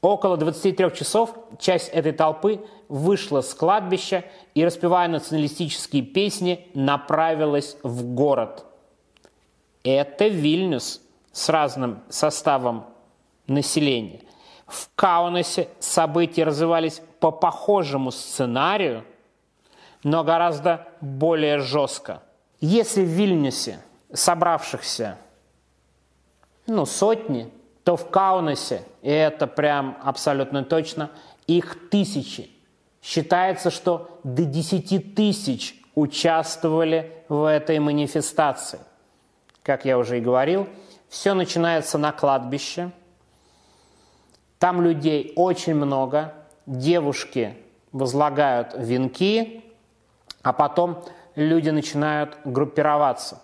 Около 0.06 0.36
23 0.36 0.94
часов 0.94 1.34
часть 1.58 1.88
этой 1.88 2.12
толпы 2.12 2.64
вышла 2.88 3.40
с 3.40 3.52
кладбища 3.54 4.24
и, 4.54 4.64
распевая 4.64 5.08
националистические 5.08 6.02
песни, 6.02 6.68
направилась 6.74 7.76
в 7.82 8.04
город. 8.04 8.66
Это 9.82 10.28
Вильнюс 10.28 11.02
с 11.32 11.48
разным 11.48 12.04
составом 12.08 12.86
населения. 13.48 14.20
В 14.68 14.88
Каунасе 14.94 15.68
события 15.80 16.44
развивались 16.44 17.02
по 17.18 17.32
похожему 17.32 18.12
сценарию, 18.12 19.04
но 20.02 20.24
гораздо 20.24 20.86
более 21.00 21.58
жестко. 21.58 22.22
Если 22.60 23.02
в 23.02 23.08
Вильнюсе 23.08 23.80
собравшихся 24.12 25.18
ну, 26.66 26.86
сотни, 26.86 27.52
то 27.84 27.96
в 27.96 28.10
Каунасе, 28.10 28.82
и 29.02 29.10
это 29.10 29.46
прям 29.46 29.96
абсолютно 30.02 30.64
точно, 30.64 31.10
их 31.46 31.88
тысячи. 31.90 32.50
Считается, 33.02 33.70
что 33.70 34.18
до 34.24 34.44
10 34.44 35.14
тысяч 35.14 35.80
участвовали 35.94 37.12
в 37.28 37.48
этой 37.48 37.78
манифестации. 37.78 38.80
Как 39.62 39.84
я 39.84 39.98
уже 39.98 40.18
и 40.18 40.20
говорил, 40.20 40.68
все 41.08 41.34
начинается 41.34 41.98
на 41.98 42.10
кладбище. 42.10 42.90
Там 44.58 44.82
людей 44.82 45.32
очень 45.36 45.74
много, 45.74 46.34
девушки 46.66 47.54
возлагают 47.92 48.74
венки, 48.76 49.64
а 50.46 50.52
потом 50.52 51.02
люди 51.34 51.70
начинают 51.70 52.38
группироваться. 52.44 53.42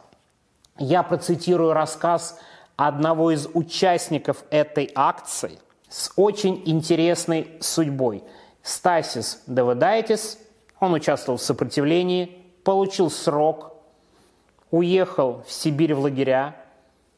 Я 0.79 1.03
процитирую 1.03 1.73
рассказ 1.73 2.39
одного 2.77 3.33
из 3.33 3.49
участников 3.55 4.45
этой 4.51 4.89
акции 4.95 5.59
с 5.89 6.13
очень 6.15 6.63
интересной 6.65 7.57
судьбой. 7.59 8.23
Стасис 8.63 9.43
Давыдайтис, 9.49 10.39
он 10.79 10.93
участвовал 10.93 11.39
в 11.39 11.43
сопротивлении, 11.43 12.39
получил 12.63 13.11
срок, 13.11 13.75
уехал 14.71 15.43
в 15.45 15.51
Сибирь 15.51 15.95
в 15.95 16.03
лагеря, 16.03 16.55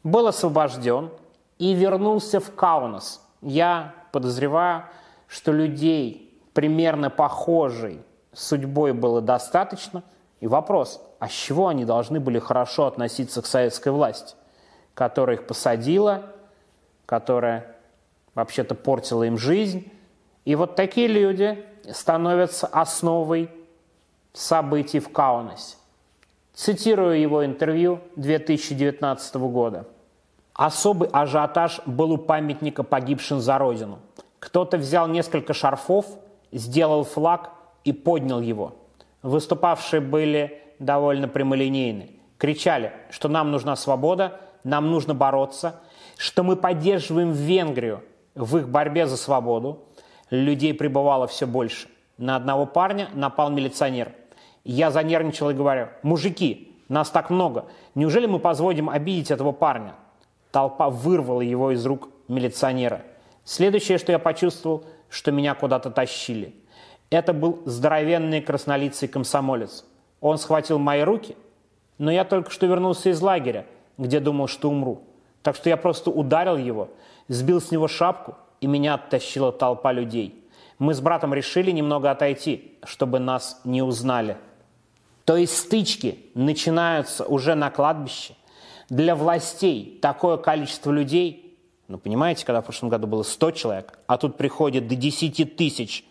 был 0.03 0.29
освобожден 0.29 1.11
и 1.59 1.75
вернулся 1.75 2.41
в 2.41 2.55
Каунас. 2.55 3.23
Я 3.43 3.95
подозреваю, 4.13 4.85
что 5.29 5.53
людей 5.53 6.41
примерно 6.55 7.11
похожей 7.11 8.01
судьбой 8.35 8.93
было 8.93 9.21
достаточно. 9.21 10.03
И 10.41 10.47
вопрос, 10.47 11.01
а 11.19 11.29
с 11.29 11.33
чего 11.33 11.69
они 11.69 11.85
должны 11.85 12.21
были 12.21 12.39
хорошо 12.39 12.87
относиться 12.87 13.41
к 13.41 13.47
советской 13.47 13.91
власти, 13.91 14.35
которая 14.93 15.37
их 15.37 15.47
посадила, 15.47 16.23
которая 17.07 17.77
вообще-то 18.35 18.75
портила 18.75 19.25
им 19.25 19.39
жизнь. 19.39 19.91
И 20.45 20.55
вот 20.55 20.77
такие 20.77 21.07
люди 21.07 21.65
становятся 21.91 22.67
основой 22.67 23.51
событий 24.33 24.99
в 24.99 25.11
Каунасе. 25.11 25.77
Цитирую 26.53 27.19
его 27.21 27.45
интервью 27.45 28.01
2019 28.17 29.35
года. 29.37 29.87
Особый 30.53 31.09
ажиотаж 31.09 31.81
был 31.85 32.13
у 32.13 32.19
памятника 32.19 32.83
погибшим 32.85 33.41
за 33.41 33.59
Родину. 33.59 33.99
Кто-то 34.39 34.77
взял 34.77 35.09
несколько 35.09 35.53
шарфов, 35.53 36.07
сделал 36.53 37.03
флаг 37.03 37.51
и 37.85 37.93
поднял 37.93 38.41
его. 38.41 38.75
Выступавшие 39.23 40.01
были 40.01 40.63
довольно 40.79 41.29
прямолинейны. 41.29 42.11
Кричали, 42.39 42.93
что 43.11 43.29
нам 43.29 43.51
нужна 43.51 43.77
свобода, 43.77 44.41
нам 44.65 44.91
нужно 44.91 45.15
бороться, 45.15 45.81
что 46.17 46.43
мы 46.43 46.57
поддерживаем 46.57 47.33
Венгрию 47.33 48.03
в 48.35 48.57
их 48.57 48.69
борьбе 48.69 49.07
за 49.07 49.17
свободу. 49.17 49.85
Людей 50.31 50.75
прибывало 50.75 51.27
все 51.27 51.47
больше. 51.47 51.89
На 52.19 52.37
одного 52.37 52.67
парня 52.67 53.09
напал 53.15 53.51
милиционер. 53.51 54.13
Я 54.65 54.91
занервничал 54.91 55.51
и 55.51 55.55
говорю, 55.55 55.89
мужики, 56.03 56.73
нас 56.89 57.11
так 57.11 57.31
много, 57.31 57.67
неужели 57.95 58.27
мы 58.27 58.39
позволим 58.39 58.89
обидеть 58.89 59.31
этого 59.31 59.53
парня? 59.53 59.95
Толпа 60.51 60.89
вырвала 60.89 61.41
его 61.41 61.71
из 61.71 61.85
рук 61.85 62.09
милиционера. 62.29 63.03
Следующее, 63.45 63.99
что 63.99 64.13
я 64.13 64.19
почувствовал, 64.19 64.85
что 65.09 65.33
меня 65.33 65.55
куда-то 65.55 65.91
тащили. 65.91 66.55
Это 67.11 67.33
был 67.33 67.63
здоровенный 67.65 68.41
краснолицый 68.41 69.09
комсомолец. 69.09 69.85
Он 70.21 70.39
схватил 70.39 70.79
мои 70.79 71.03
руки, 71.03 71.37
но 71.99 72.11
я 72.11 72.25
только 72.25 72.51
что 72.51 72.67
вернулся 72.67 73.11
из 73.11 73.21
лагеря, 73.21 73.67
где 73.99 74.21
думал, 74.21 74.49
что 74.49 74.71
умру. 74.71 75.03
Так 75.43 75.57
что 75.57 75.69
я 75.69 75.77
просто 75.77 76.11
ударил 76.11 76.57
его, 76.57 76.89
сбил 77.29 77.61
с 77.61 77.71
него 77.71 77.89
шапку, 77.89 78.37
и 78.61 78.67
меня 78.67 78.95
оттащила 78.95 79.53
толпа 79.53 79.93
людей. 79.93 80.43
Мы 80.79 80.95
с 80.95 81.01
братом 81.01 81.35
решили 81.35 81.71
немного 81.71 82.11
отойти, 82.11 82.79
чтобы 82.85 83.19
нас 83.19 83.61
не 83.65 83.83
узнали. 83.83 84.37
То 85.25 85.37
есть 85.37 85.57
стычки 85.57 86.19
начинаются 86.35 87.25
уже 87.25 87.55
на 87.55 87.71
кладбище, 87.71 88.35
для 88.89 89.15
властей 89.15 89.99
такое 90.03 90.37
количество 90.37 90.91
людей, 90.91 91.59
ну, 91.89 91.99
понимаете, 91.99 92.45
когда 92.45 92.61
в 92.61 92.65
прошлом 92.65 92.89
году 92.89 93.07
было 93.07 93.23
100 93.23 93.51
человек, 93.53 93.99
а 94.07 94.17
тут 94.17 94.37
приходит 94.37 94.89
до 94.89 94.97
10 94.97 95.57
тысяч, 95.57 96.05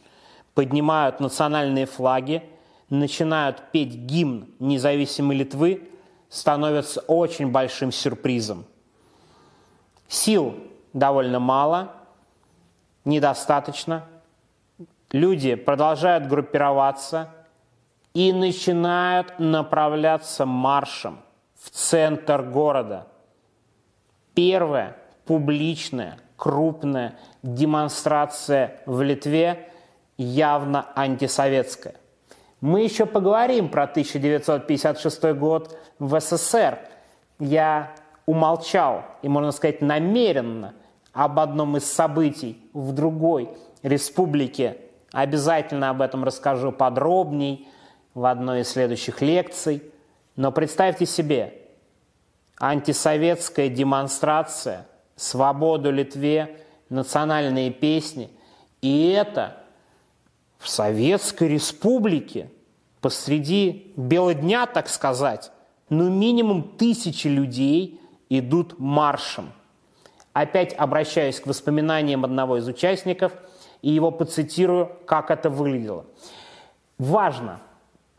поднимают 0.54 1.20
национальные 1.20 1.86
флаги, 1.86 2.44
начинают 2.90 3.72
петь 3.72 3.96
гимн 3.96 4.48
независимой 4.60 5.38
Литвы, 5.38 5.90
становится 6.30 7.02
очень 7.02 7.52
большим 7.52 7.92
сюрпризом. 7.92 8.66
Сил 10.08 10.56
довольно 10.94 11.40
мало, 11.40 11.94
недостаточно. 13.06 14.06
Люди 15.12 15.56
продолжают 15.56 16.28
группироваться 16.28 17.30
и 18.14 18.32
начинают 18.32 19.40
направляться 19.40 20.46
маршем– 20.46 21.20
в 21.64 21.70
центр 21.70 22.42
города. 22.44 23.08
Первая 24.34 24.98
публичная, 25.26 26.20
крупная 26.36 27.18
демонстрация 27.42 28.82
в 28.86 29.02
Литве 29.02 29.72
явно 30.18 30.88
антисоветская. 30.96 31.96
Мы 32.62 32.84
еще 32.84 33.06
поговорим 33.06 33.70
про 33.70 33.84
1956 33.84 35.24
год 35.34 35.78
в 36.00 36.20
СССР. 36.20 36.80
Я 37.40 37.92
умолчал, 38.26 39.04
и 39.22 39.28
можно 39.28 39.52
сказать 39.52 39.82
намеренно, 39.82 40.74
об 41.12 41.40
одном 41.40 41.78
из 41.78 41.86
событий 41.86 42.58
в 42.74 42.92
другой 42.92 43.50
республике. 43.84 44.78
Обязательно 45.12 45.90
об 45.90 46.02
этом 46.02 46.24
расскажу 46.24 46.72
подробней 46.72 47.68
в 48.14 48.26
одной 48.26 48.62
из 48.62 48.70
следующих 48.70 49.22
лекций. 49.22 49.84
Но 50.36 50.52
представьте 50.52 51.06
себе, 51.06 51.54
антисоветская 52.60 53.70
демонстрация, 53.70 54.88
свободу 55.16 55.92
Литве, 55.92 56.58
национальные 56.90 57.70
песни. 57.72 58.32
И 58.82 59.10
это 59.10 59.63
в 60.64 60.70
Советской 60.70 61.50
Республике, 61.50 62.50
посреди 63.02 63.94
бела 63.96 64.34
дня, 64.34 64.66
так 64.66 64.88
сказать, 64.90 65.52
ну 65.90 66.10
минимум 66.10 66.64
тысячи 66.64 67.28
людей 67.28 68.00
идут 68.30 68.80
маршем. 68.80 69.52
Опять 70.32 70.74
обращаюсь 70.74 71.40
к 71.40 71.46
воспоминаниям 71.46 72.26
одного 72.26 72.58
из 72.58 72.68
участников 72.68 73.34
и 73.82 73.92
его 73.92 74.10
поцитирую, 74.10 74.92
как 75.06 75.30
это 75.30 75.50
выглядело. 75.50 76.06
Важно– 76.98 77.60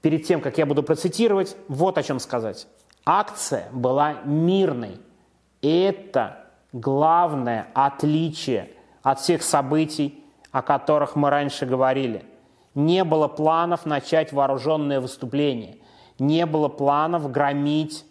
перед 0.04 0.26
тем, 0.26 0.42
как 0.42 0.58
я 0.58 0.66
буду 0.66 0.82
процитировать, 0.82 1.56
вот 1.66 1.96
о 1.96 2.02
чем 2.02 2.18
сказать. 2.18 2.66
Акция 3.06 3.70
была 3.72 4.16
мирной. 4.26 4.98
Это 5.62 6.44
главное 6.74 7.68
отличие 7.72 8.68
от 9.02 9.20
всех 9.20 9.42
событий, 9.42 10.22
о 10.52 10.60
которых 10.60 11.16
мы 11.16 11.30
раньше 11.30 11.64
говорили. 11.64 12.26
Не 12.74 13.04
было 13.04 13.28
планов 13.28 13.86
начать 13.86 14.32
вооруженное 14.32 15.00
выступление. 15.00 15.78
Не 16.18 16.46
было 16.46 16.68
планов 16.68 17.30
громить 17.30 18.04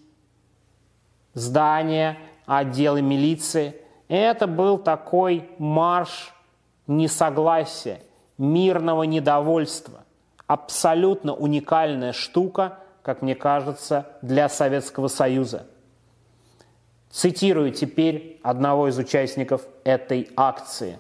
здания, 1.34 2.18
отделы 2.46 3.02
милиции. 3.02 3.76
Это 4.08 4.48
был 4.48 4.78
такой 4.78 5.50
марш 5.58 6.34
несогласия, 6.88 8.02
мирного 8.38 9.04
недовольства 9.04 10.04
абсолютно 10.48 11.34
уникальная 11.34 12.14
штука, 12.14 12.80
как 13.02 13.22
мне 13.22 13.36
кажется, 13.36 14.08
для 14.22 14.50
Советского 14.50 15.08
Союза. 15.08 15.66
Цитирую 17.10 17.72
теперь 17.72 18.40
одного 18.44 18.88
из 18.88 18.98
участников 18.98 19.66
этой 19.84 20.30
акции. 20.36 21.00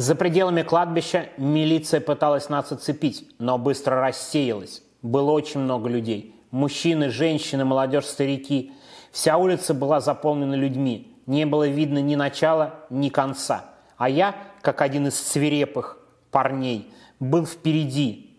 За 0.00 0.14
пределами 0.14 0.62
кладбища 0.62 1.28
милиция 1.36 2.00
пыталась 2.00 2.48
нас 2.48 2.72
оцепить, 2.72 3.28
но 3.38 3.58
быстро 3.58 4.00
рассеялась. 4.00 4.82
Было 5.02 5.30
очень 5.30 5.60
много 5.60 5.90
людей. 5.90 6.34
Мужчины, 6.50 7.10
женщины, 7.10 7.66
молодежь, 7.66 8.06
старики. 8.06 8.72
Вся 9.12 9.36
улица 9.36 9.74
была 9.74 10.00
заполнена 10.00 10.54
людьми. 10.54 11.14
Не 11.26 11.44
было 11.44 11.68
видно 11.68 11.98
ни 11.98 12.14
начала, 12.14 12.76
ни 12.88 13.10
конца. 13.10 13.66
А 13.98 14.08
я, 14.08 14.34
как 14.62 14.80
один 14.80 15.08
из 15.08 15.20
свирепых 15.20 15.98
парней, 16.30 16.90
был 17.18 17.44
впереди, 17.44 18.38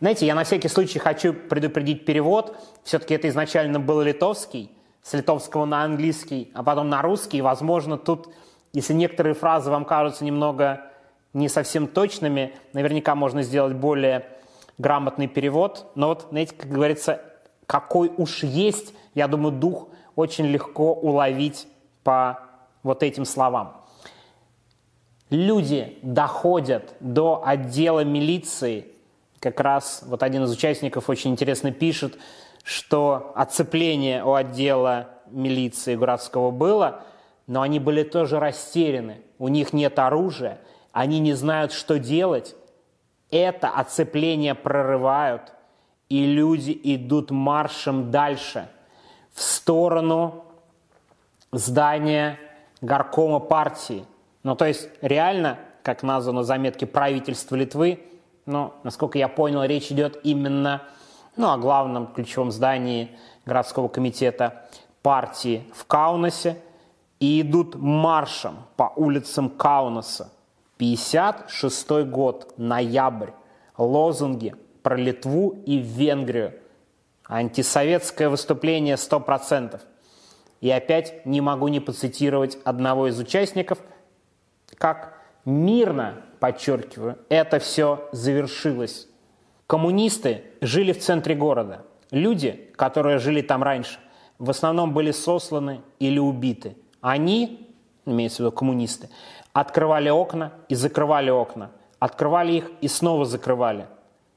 знаете, 0.00 0.26
я 0.26 0.34
на 0.34 0.44
всякий 0.44 0.68
случай 0.68 0.98
хочу 0.98 1.32
предупредить 1.32 2.04
перевод. 2.04 2.58
Все-таки 2.84 3.14
это 3.14 3.26
изначально 3.30 3.80
был 3.80 4.02
литовский, 4.02 4.70
с 5.02 5.14
литовского 5.14 5.64
на 5.64 5.82
английский, 5.82 6.50
а 6.52 6.62
потом 6.62 6.90
на 6.90 7.00
русский. 7.00 7.40
Возможно, 7.40 7.96
тут, 7.96 8.28
если 8.74 8.92
некоторые 8.92 9.32
фразы 9.32 9.70
вам 9.70 9.86
кажутся 9.86 10.26
немного 10.26 10.89
не 11.32 11.48
совсем 11.48 11.86
точными, 11.86 12.54
наверняка 12.72 13.14
можно 13.14 13.42
сделать 13.42 13.74
более 13.74 14.26
грамотный 14.78 15.28
перевод. 15.28 15.86
Но 15.94 16.08
вот, 16.08 16.26
знаете, 16.30 16.54
как 16.54 16.70
говорится, 16.70 17.20
какой 17.66 18.12
уж 18.16 18.42
есть, 18.42 18.94
я 19.14 19.28
думаю, 19.28 19.52
дух 19.52 19.88
очень 20.16 20.46
легко 20.46 20.92
уловить 20.92 21.68
по 22.02 22.40
вот 22.82 23.02
этим 23.02 23.24
словам. 23.24 23.76
Люди 25.28 25.98
доходят 26.02 26.94
до 26.98 27.42
отдела 27.44 28.02
милиции 28.02 28.90
как 29.40 29.58
раз 29.60 30.02
вот 30.06 30.22
один 30.22 30.44
из 30.44 30.52
участников 30.52 31.08
очень 31.08 31.30
интересно 31.30 31.72
пишет, 31.72 32.18
что 32.62 33.32
оцепление 33.34 34.22
у 34.22 34.34
отдела 34.34 35.08
милиции 35.30 35.96
Градского 35.96 36.50
было, 36.50 37.02
но 37.46 37.62
они 37.62 37.78
были 37.80 38.02
тоже 38.02 38.38
растеряны. 38.38 39.22
У 39.38 39.48
них 39.48 39.72
нет 39.72 39.98
оружия, 39.98 40.60
они 40.92 41.20
не 41.20 41.34
знают, 41.34 41.72
что 41.72 41.98
делать. 41.98 42.54
Это 43.30 43.68
оцепление 43.68 44.54
прорывают, 44.54 45.52
и 46.08 46.26
люди 46.26 46.78
идут 46.82 47.30
маршем 47.30 48.10
дальше, 48.10 48.68
в 49.32 49.42
сторону 49.42 50.44
здания 51.52 52.38
горкома 52.80 53.38
партии. 53.38 54.04
Ну, 54.42 54.56
то 54.56 54.66
есть 54.66 54.88
реально, 55.00 55.58
как 55.82 56.02
названо 56.02 56.40
в 56.40 56.44
заметке 56.44 56.86
правительства 56.86 57.54
Литвы, 57.54 58.04
но, 58.46 58.74
насколько 58.82 59.18
я 59.18 59.28
понял, 59.28 59.62
речь 59.62 59.92
идет 59.92 60.18
именно 60.24 60.82
ну, 61.36 61.50
о 61.50 61.58
главном 61.58 62.08
ключевом 62.08 62.50
здании 62.50 63.16
городского 63.46 63.88
комитета 63.88 64.66
партии 65.02 65.64
в 65.72 65.86
Каунасе 65.86 66.60
и 67.20 67.42
идут 67.42 67.76
маршем 67.76 68.56
по 68.76 68.92
улицам 68.96 69.48
Каунаса. 69.48 70.32
56 70.80 72.06
год, 72.06 72.54
ноябрь. 72.56 73.32
Лозунги 73.76 74.54
про 74.82 74.96
Литву 74.96 75.62
и 75.66 75.76
Венгрию. 75.76 76.54
Антисоветское 77.26 78.30
выступление 78.30 78.94
100%. 78.94 79.78
И 80.62 80.70
опять 80.70 81.26
не 81.26 81.42
могу 81.42 81.68
не 81.68 81.80
поцитировать 81.80 82.56
одного 82.64 83.08
из 83.08 83.18
участников, 83.18 83.78
как 84.78 85.18
мирно, 85.44 86.22
подчеркиваю, 86.40 87.18
это 87.28 87.58
все 87.58 88.08
завершилось. 88.12 89.06
Коммунисты 89.66 90.44
жили 90.62 90.92
в 90.92 90.98
центре 90.98 91.34
города. 91.34 91.84
Люди, 92.10 92.70
которые 92.76 93.18
жили 93.18 93.42
там 93.42 93.62
раньше, 93.62 93.98
в 94.38 94.48
основном 94.48 94.94
были 94.94 95.10
сосланы 95.10 95.82
или 95.98 96.18
убиты. 96.18 96.74
Они, 97.02 97.69
имеется 98.06 98.38
в 98.38 98.40
виду 98.40 98.52
коммунисты, 98.52 99.08
открывали 99.52 100.08
окна 100.08 100.52
и 100.68 100.74
закрывали 100.74 101.30
окна. 101.30 101.70
Открывали 101.98 102.52
их 102.52 102.70
и 102.80 102.88
снова 102.88 103.24
закрывали. 103.26 103.86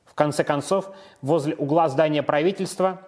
В 0.06 0.16
конце 0.16 0.44
концов, 0.44 0.92
возле 1.22 1.56
угла 1.56 1.88
здания 1.90 2.22
правительства 2.22 3.02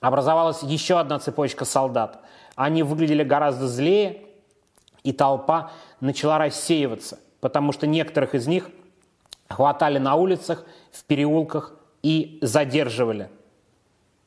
образовалась 0.00 0.62
еще 0.62 0.98
одна 0.98 1.18
цепочка 1.18 1.64
солдат. 1.64 2.20
Они 2.56 2.82
выглядели 2.82 3.22
гораздо 3.22 3.68
злее, 3.68 4.22
и 5.02 5.12
толпа 5.12 5.70
начала 6.00 6.38
рассеиваться, 6.38 7.20
потому 7.40 7.72
что 7.72 7.86
некоторых 7.86 8.34
из 8.34 8.46
них 8.48 8.70
хватали 9.48 9.98
на 9.98 10.16
улицах, 10.16 10.64
в 10.90 11.04
переулках 11.04 11.74
и 12.02 12.38
задерживали. 12.42 13.30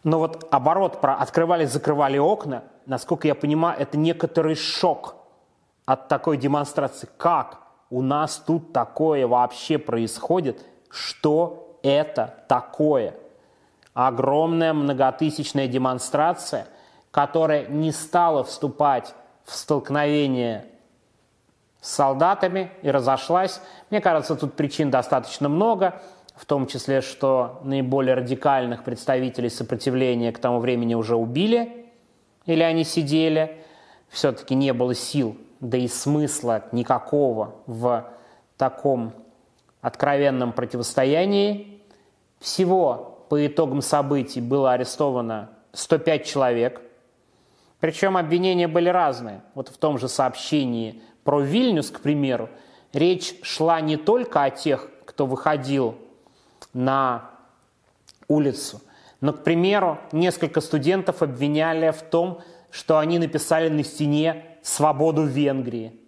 Но 0.03 0.19
вот 0.19 0.47
оборот 0.51 1.01
про 1.01 1.15
открывали-закрывали 1.15 2.17
окна, 2.17 2.63
насколько 2.85 3.27
я 3.27 3.35
понимаю, 3.35 3.77
это 3.79 3.97
некоторый 3.97 4.55
шок 4.55 5.18
от 5.89 6.07
такой 6.07 6.37
демонстрации. 6.37 7.09
Как 7.17 7.61
у 7.89 8.03
нас 8.03 8.37
тут 8.45 8.73
такое 8.73 9.25
вообще 9.25 9.79
происходит? 9.79 10.63
Что 10.91 11.79
это 11.81 12.43
такое? 12.47 13.15
Огромная 13.95 14.73
многотысячная 14.73 15.67
демонстрация, 15.67 16.67
которая 17.09 17.65
не 17.65 17.91
стала 17.91 18.43
вступать 18.43 19.15
в 19.45 19.55
столкновение 19.55 20.67
с 21.81 21.89
солдатами 21.89 22.69
и 22.83 22.91
разошлась. 22.91 23.59
Мне 23.89 23.99
кажется, 23.99 24.35
тут 24.35 24.53
причин 24.53 24.91
достаточно 24.91 25.49
много, 25.49 26.03
в 26.35 26.45
том 26.45 26.67
числе, 26.67 27.01
что 27.01 27.61
наиболее 27.63 28.13
радикальных 28.13 28.83
представителей 28.83 29.49
сопротивления 29.49 30.31
к 30.31 30.37
тому 30.37 30.59
времени 30.59 30.93
уже 30.93 31.15
убили, 31.15 31.87
или 32.45 32.61
они 32.61 32.83
сидели. 32.83 33.63
Все-таки 34.09 34.53
не 34.53 34.71
было 34.71 34.93
сил, 34.93 35.35
да 35.59 35.77
и 35.77 35.87
смысла 35.87 36.63
никакого 36.71 37.55
в 37.65 38.05
таком 38.57 39.13
откровенном 39.81 40.53
противостоянии. 40.53 41.81
Всего 42.39 43.25
по 43.29 43.45
итогам 43.45 43.81
событий 43.81 44.41
было 44.41 44.73
арестовано 44.73 45.49
105 45.73 46.25
человек. 46.25 46.81
Причем 47.79 48.17
обвинения 48.17 48.67
были 48.67 48.89
разные. 48.89 49.41
Вот 49.53 49.69
в 49.69 49.77
том 49.77 49.97
же 49.97 50.07
сообщении 50.07 51.01
про 51.23 51.41
Вильнюс, 51.41 51.91
к 51.91 52.01
примеру, 52.01 52.49
речь 52.93 53.35
шла 53.43 53.79
не 53.81 53.97
только 53.97 54.43
о 54.43 54.49
тех, 54.49 54.89
кто 55.05 55.25
выходил 55.25 55.95
на 56.73 57.29
улицу, 58.27 58.81
но, 59.21 59.33
к 59.33 59.43
примеру, 59.43 59.97
несколько 60.11 60.61
студентов 60.61 61.21
обвиняли 61.21 61.91
в 61.91 62.01
том, 62.03 62.41
что 62.71 62.99
они 62.99 63.19
написали 63.19 63.67
на 63.69 63.83
стене 63.83 64.48
«Свободу 64.61 65.23
Венгрии». 65.23 65.99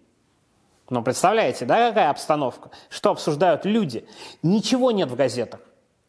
Ну, 0.90 1.02
представляете, 1.02 1.64
да, 1.64 1.88
какая 1.88 2.10
обстановка? 2.10 2.70
Что 2.90 3.12
обсуждают 3.12 3.64
люди? 3.64 4.06
Ничего 4.42 4.90
нет 4.90 5.10
в 5.10 5.16
газетах. 5.16 5.60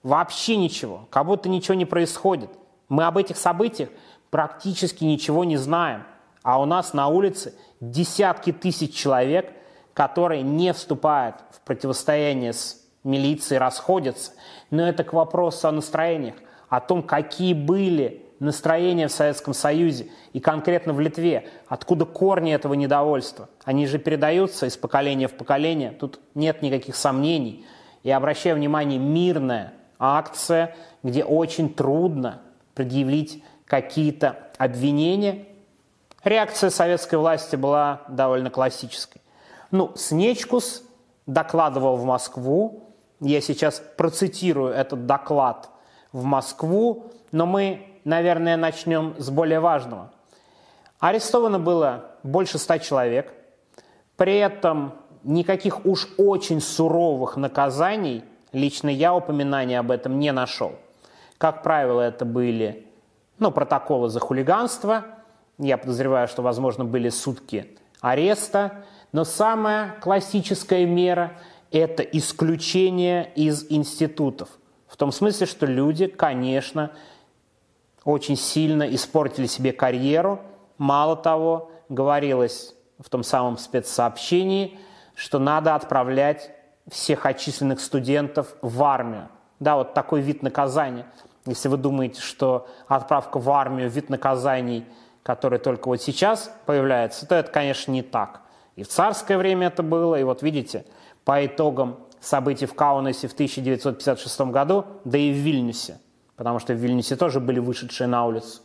Вообще 0.02 0.58
ничего. 0.58 1.08
Как 1.10 1.26
будто 1.26 1.48
ничего 1.48 1.76
не 1.76 1.86
происходит. 1.86 2.50
Мы 2.90 3.06
об 3.06 3.18
этих 3.18 3.38
событиях 3.38 3.88
практически 4.30 5.06
ничего 5.06 5.46
не 5.46 5.56
знаем. 5.56 6.04
А 6.42 6.62
у 6.62 6.66
нас 6.66 6.94
на 6.94 7.08
улице 7.08 7.56
десятки 7.80 8.52
тысяч 8.52 8.94
человек, 8.94 9.54
которые 9.94 10.42
не 10.42 10.74
вступают 10.74 11.38
в 11.52 11.62
противостояние 11.62 12.52
с 12.52 12.86
милицией, 13.06 13.60
расходятся. 13.60 14.34
Но 14.70 14.86
это 14.86 15.06
к 15.06 15.14
вопросу 15.14 15.70
о 15.70 15.72
настроениях, 15.72 16.36
о 16.68 16.82
том, 16.82 17.04
какие 17.04 17.54
были 17.54 18.26
настроения 18.44 19.08
в 19.08 19.12
Советском 19.12 19.54
Союзе 19.54 20.08
и 20.34 20.40
конкретно 20.40 20.94
в 20.94 21.00
Литве, 21.00 21.48
откуда 21.68 22.06
корни 22.06 22.54
этого 22.54 22.74
недовольства. 22.74 23.50
Они 23.64 23.88
же 23.88 24.00
передаются 24.00 24.66
из 24.66 24.78
поколения 24.78 25.28
в 25.28 25.34
поколение, 25.34 25.92
тут 25.92 26.20
нет 26.36 26.62
никаких 26.62 26.96
сомнений. 26.96 27.66
И 28.04 28.12
обращаю 28.12 28.58
внимание, 28.58 29.00
мирная 29.00 29.74
акция, 29.98 30.76
где 31.04 31.24
очень 31.24 31.74
трудно 31.74 32.42
предъявить 32.76 33.44
какие-то 33.66 34.38
обвинения. 34.58 35.46
Реакция 36.24 36.70
советской 36.70 37.16
власти 37.16 37.56
была 37.56 38.02
довольно 38.08 38.50
классической. 38.50 39.22
Ну, 39.72 39.92
Снечкус 39.96 40.84
докладывал 41.26 41.96
в 41.96 42.04
Москву, 42.06 42.84
я 43.20 43.40
сейчас 43.40 43.82
процитирую 43.96 44.74
этот 44.74 45.06
доклад 45.06 45.70
в 46.12 46.24
Москву, 46.26 47.12
но 47.32 47.46
мы 47.46 47.93
наверное, 48.06 48.58
начнем 48.58 49.16
с 49.18 49.30
более 49.30 49.60
важного. 49.60 50.12
Арестовано 51.00 51.60
было 51.60 52.12
больше 52.24 52.58
ста 52.58 52.80
человек. 52.80 53.34
При 54.16 54.38
этом 54.38 54.94
никаких 55.24 55.86
уж 55.86 56.08
очень 56.18 56.62
суровых 56.62 57.38
наказаний, 57.38 58.24
лично 58.52 58.90
я 58.90 59.14
упоминания 59.14 59.80
об 59.80 59.92
этом 59.92 60.20
не 60.20 60.32
нашел. 60.32 60.74
Как 61.38 61.64
правило, 61.64 62.02
это 62.02 62.26
были 62.26 62.88
ну, 63.40 63.52
протоколы 63.52 64.10
за 64.10 64.20
хулиганство. 64.20 65.06
Я 65.58 65.78
подозреваю, 65.78 66.28
что, 66.28 66.42
возможно, 66.42 66.86
были 66.86 67.10
сутки 67.10 67.78
ареста. 68.00 68.86
Но 69.12 69.24
самая 69.24 69.96
классическая 70.02 70.86
мера– 70.86 71.34
это 71.72 72.04
исключение 72.04 73.32
из 73.36 73.66
институтов. 73.70 74.50
В 74.88 74.96
том 74.96 75.12
смысле, 75.12 75.48
что 75.48 75.66
люди, 75.66 76.08
конечно, 76.08 76.92
очень 78.06 78.36
сильно 78.36 78.84
испортили 78.84 79.48
себе 79.48 79.72
карьеру. 79.72 80.40
Мало 80.78 81.16
того, 81.16 81.72
говорилось 81.90 82.76
в 83.00 83.10
том 83.10 83.24
самом 83.24 83.58
спецсообщении, 83.58 84.78
что 85.16 85.40
надо 85.40 85.76
отправлять 85.76 86.52
всех 86.90 87.26
отчисленных 87.26 87.80
студентов 87.80 88.56
в 88.62 88.84
армию. 88.84 89.30
Да, 89.60 89.78
вот 89.78 89.94
такой 89.94 90.22
вид 90.22 90.44
наказания. 90.44 91.06
Если 91.46 91.68
вы 91.68 91.78
думаете, 91.78 92.22
что 92.22 92.68
отправка 92.88 93.40
в 93.40 93.50
армию– 93.50 93.90
вид 93.92 94.10
наказаний, 94.10 94.86
который 95.24 95.60
только 95.60 95.88
вот 95.88 96.02
сейчас 96.02 96.54
появляется, 96.66 97.26
то 97.26 97.36
это, 97.36 97.52
конечно, 97.52 97.92
не 97.92 98.02
так. 98.02 98.42
И 98.76 98.84
в 98.84 98.88
царское 98.88 99.38
время 99.38 99.68
это 99.68 99.84
было, 99.84 100.20
и 100.20 100.24
вот 100.24 100.42
видите, 100.42 100.86
по 101.24 101.46
итогам 101.46 102.00
событий 102.20 102.66
в 102.66 102.74
Каунасе 102.74 103.28
в 103.28 103.34
1956 103.34 104.42
году, 104.42 104.86
да 105.06 105.18
и 105.18 105.32
в 105.32 105.36
Вильнюсе– 105.36 106.00
потому 106.36 106.60
что 106.60 106.74
в 106.74 106.78
Вильнюсе 106.78 107.16
тоже 107.16 107.40
были 107.40 107.60
вышедшие 107.60 108.08
на 108.08 108.26
улицу. 108.26 108.62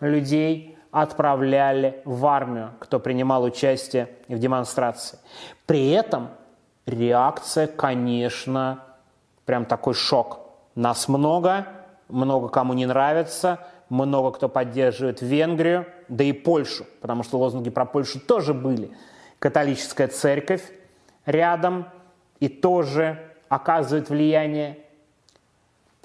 Людей 0.00 0.76
отправляли 0.90 2.00
в 2.04 2.24
армию, 2.26 2.72
кто 2.78 2.98
принимал 2.98 3.44
участие 3.44 4.08
в 4.28 4.38
демонстрации. 4.38 5.18
При 5.66 5.90
этом 5.90 6.28
реакция, 6.86 7.66
конечно, 7.66 8.84
прям 9.44 9.64
такой 9.64 9.94
шок. 9.94 10.40
Нас 10.74 11.08
много, 11.08 11.66
много 12.08 12.48
кому 12.48 12.72
не 12.72 12.86
нравится, 12.86 13.60
много 13.88 14.32
кто 14.32 14.48
поддерживает 14.48 15.22
Венгрию, 15.22 15.86
да 16.08 16.24
и 16.24 16.32
Польшу, 16.32 16.86
потому 17.00 17.22
что 17.22 17.38
лозунги 17.38 17.70
про 17.70 17.84
Польшу 17.84 18.20
тоже 18.20 18.54
были. 18.54 18.90
Католическая 19.38 20.08
церковь 20.08 20.62
рядом 21.24 21.86
и 22.40 22.48
тоже 22.48 23.18
оказывает 23.48 24.08
влияние 24.08 24.78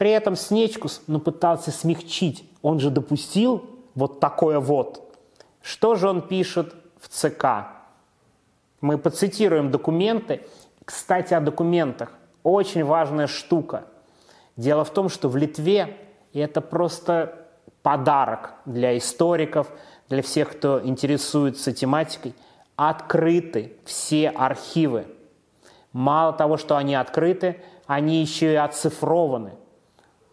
При 0.01 0.09
этом 0.09 0.35
Снечкус 0.35 1.03
ну, 1.05 1.19
пытался 1.19 1.69
смягчить. 1.69 2.43
Он 2.63 2.79
же 2.79 2.89
допустил 2.89 3.69
вот 3.93 4.19
такое 4.19 4.59
вот. 4.59 5.15
Что 5.61 5.93
же 5.93 6.09
он 6.09 6.23
пишет 6.23 6.73
в 6.99 7.07
ЦК? 7.07 7.45
Мы 8.81 8.97
поцитируем 8.97 9.69
документы. 9.69 10.41
Кстати, 10.85 11.35
о 11.35 11.39
документах. 11.39 12.13
Очень 12.41 12.83
важная 12.83 13.27
штука. 13.27 13.83
Дело 14.57 14.83
в 14.85 14.89
том, 14.89 15.07
что 15.07 15.29
в 15.29 15.37
Литве 15.37 15.95
это 16.33 16.61
просто 16.61 17.49
подарок 17.83 18.55
для 18.65 18.97
историков, 18.97 19.67
для 20.09 20.23
всех, 20.23 20.53
кто 20.53 20.83
интересуется 20.83 21.73
тематикой. 21.73 22.33
Открыты 22.75 23.73
все 23.85 24.29
архивы. 24.29 25.05
Мало 25.93 26.33
того, 26.33 26.57
что 26.57 26.75
они 26.75 26.95
открыты, 26.95 27.61
они 27.85 28.19
еще 28.19 28.53
и 28.53 28.55
оцифрованы. 28.55 29.60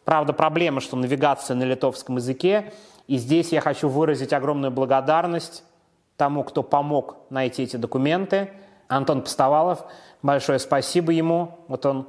Правда, 0.09 0.33
проблема, 0.33 0.81
что 0.81 0.97
навигация 0.97 1.55
на 1.55 1.65
литовском 1.65 2.17
языке, 2.17 2.73
и 3.09 3.19
здесь 3.19 3.53
я 3.53 3.61
хочу 3.61 3.91
выразить 3.91 4.33
огромную 4.33 4.71
благодарность 4.71 5.63
тому, 6.17 6.45
кто 6.45 6.63
помог 6.63 7.17
найти 7.29 7.65
эти 7.65 7.77
документы. 7.77 8.51
Антон 8.89 9.21
Постовалов, 9.21 9.85
большое 10.23 10.61
спасибо 10.61 11.13
ему. 11.13 11.59
Вот 11.69 11.85
он 11.85 12.09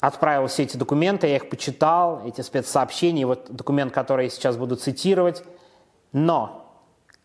отправил 0.00 0.48
все 0.48 0.64
эти 0.64 0.76
документы, 0.76 1.28
я 1.28 1.36
их 1.36 1.48
почитал, 1.48 2.26
эти 2.26 2.40
спецсообщения, 2.40 3.24
вот 3.24 3.48
документ, 3.52 3.92
который 3.92 4.24
я 4.24 4.30
сейчас 4.30 4.56
буду 4.56 4.74
цитировать. 4.74 5.44
Но 6.10 6.68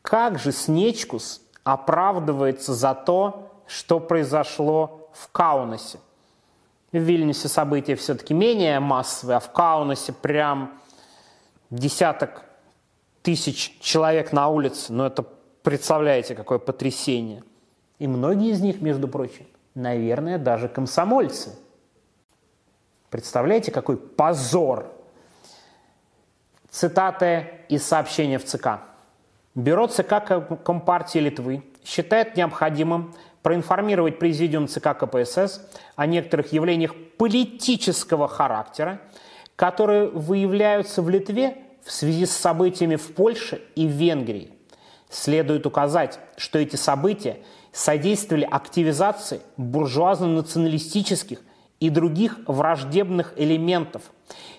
как 0.03 0.37
же 0.37 0.51
Снечкус 0.51 1.41
оправдывается 1.63 2.75
за 2.75 2.93
то, 2.93 3.49
что 3.65 3.99
произошло 3.99 5.09
в 5.13 5.31
Каунасе? 5.31 5.97
В 6.91 6.97
Вильнюсе 6.97 7.47
события 7.47 7.95
все-таки 7.95 8.33
менее 8.33 8.79
массовые, 8.79 9.37
а 9.37 9.39
в 9.39 9.51
Каунасе 9.51 10.13
прям 10.13 10.79
десяток 11.69 12.45
тысяч 13.21 13.77
человек 13.81 14.31
на 14.31 14.47
улице. 14.47 14.93
Ну, 14.93 15.03
это 15.03 15.25
представляете, 15.63 16.33
какое 16.33 16.59
потрясение. 16.59 17.43
И 17.99 18.07
многие 18.07 18.51
из 18.51 18.61
них, 18.61 18.81
между 18.81 19.07
прочим, 19.07 19.47
наверное, 19.75 20.37
даже 20.37 20.69
комсомольцы. 20.69 21.57
Представляете, 23.09 23.71
какой 23.71 23.97
позор. 23.97 24.93
Цитаты 26.69 27.47
из 27.69 27.83
сообщения 27.85 28.37
в 28.39 28.45
ЦК. 28.45 28.79
Бюро 29.55 29.87
ЦК 29.87 30.23
Компартии 30.63 31.19
Литвы 31.19 31.63
считает 31.83 32.37
необходимым 32.37 33.15
проинформировать 33.41 34.19
Президиум 34.19 34.67
ЦК 34.67 34.97
КПСС 34.97 35.61
о 35.95 36.05
некоторых 36.05 36.51
явлениях 36.53 36.93
политического 37.17 38.27
характера, 38.27 39.01
которые 39.55 40.07
выявляются 40.07 41.01
в 41.01 41.09
Литве 41.09 41.57
в 41.83 41.91
связи 41.91 42.25
с 42.25 42.31
событиями 42.31 42.95
в 42.95 43.13
Польше 43.13 43.61
и 43.75 43.87
в 43.87 43.91
Венгрии. 43.91 44.51
Следует 45.09 45.65
указать, 45.65 46.19
что 46.35 46.59
эти 46.59 46.75
события 46.75 47.37
содействовали 47.71 48.43
активизации 48.49 49.41
буржуазно-националистических 49.55 51.39
и 51.79 51.89
других 51.89 52.39
враждебных 52.45 53.33
элементов. 53.37 54.01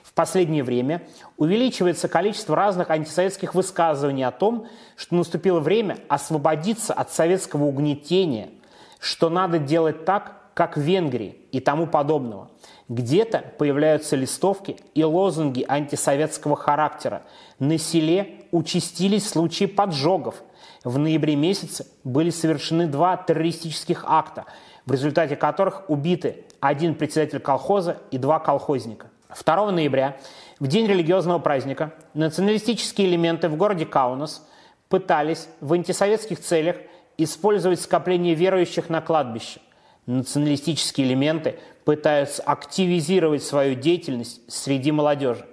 В 0.03 0.13
последнее 0.15 0.65
время 0.65 1.03
увеличивается 1.37 2.09
количество 2.09 2.57
разных 2.57 2.91
антисоветских 2.91 3.55
высказываний 3.55 4.25
о 4.25 4.31
том, 4.31 4.67
что 4.97 5.15
наступило 5.15 5.61
время 5.61 5.99
освободиться 6.09 6.95
от 6.95 7.13
советского 7.13 7.65
угнетения, 7.65 8.51
что 8.99 9.31
надо 9.31 9.59
делать 9.59 10.05
так, 10.05 10.35
как 10.55 10.77
в 10.77 10.81
Венгрии 10.81 11.37
и 11.53 11.61
тому 11.61 11.87
подобного. 11.87 12.51
Где-то 12.89 13.45
появляются 13.59 14.17
листовки 14.17 14.77
и 14.95 15.05
лозунги 15.05 15.65
антисоветского 15.67 16.57
характера. 16.57 17.23
На 17.61 17.79
селе 17.79 18.47
участились 18.51 19.29
случаи 19.29 19.67
поджогов. 19.67 20.43
В 20.83 20.99
ноябре 20.99 21.37
месяце 21.37 21.87
были 22.03 22.31
совершены 22.31 22.87
два 22.87 23.17
террористических 23.17 24.05
акта, 24.07 24.47
в 24.85 24.93
результате 24.93 25.37
которых 25.37 25.89
убиты 25.89 26.45
один 26.61 26.95
председатель 26.95 27.41
колхоза 27.41 27.99
и 28.11 28.19
два 28.19 28.41
колхозника. 28.41 29.11
2 29.29 29.71
ноября, 29.71 30.17
в 30.59 30.67
день 30.67 30.87
религиозного 30.87 31.39
праздника, 31.39 31.93
националистические 32.15 33.09
элементы 33.09 33.49
в 33.49 33.57
городе 33.57 33.87
Каунас 33.87 34.47
пытались 34.89 35.49
в 35.61 35.73
антисоветских 35.73 36.41
целях 36.41 36.77
использовать 37.19 37.81
скопление 37.81 38.35
верующих 38.35 38.89
на 38.89 39.01
кладбище. 39.01 39.61
Националистические 40.07 41.07
элементы 41.07 41.59
пытаются 41.85 42.43
активизировать 42.43 43.43
свою 43.43 43.75
деятельность 43.75 44.41
среди 44.49 44.93
молодежи. 44.93 45.45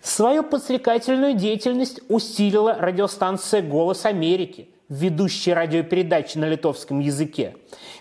Свою 0.00 0.42
подстрекательную 0.42 1.34
деятельность 1.34 2.00
усилила 2.08 2.74
радиостанция 2.74 3.60
«Голос 3.62 4.06
Америки», 4.06 4.68
ведущая 4.88 5.54
радиопередачи 5.54 6.38
на 6.38 6.46
литовском 6.46 7.00
языке. 7.00 7.56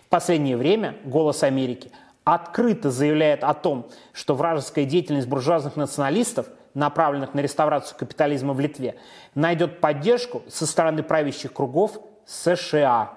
В 0.06 0.10
последнее 0.10 0.58
время 0.58 0.96
«Голос 1.04 1.44
Америки» 1.44 1.92
открыто 2.24 2.92
заявляет 2.92 3.44
о 3.44 3.54
том, 3.54 3.90
что 4.14 4.36
вражеская 4.36 4.86
деятельность 4.86 5.28
буржуазных 5.28 5.76
националистов, 5.76 6.48
направленных 6.74 7.34
на 7.34 7.42
реставрацию 7.42 7.98
капитализма 7.98 8.54
в 8.54 8.60
Литве, 8.60 8.96
найдет 9.36 9.80
поддержку 9.80 10.44
со 10.48 10.66
стороны 10.66 11.04
правящих 11.04 11.54
кругов 11.54 12.00
США. 12.32 13.12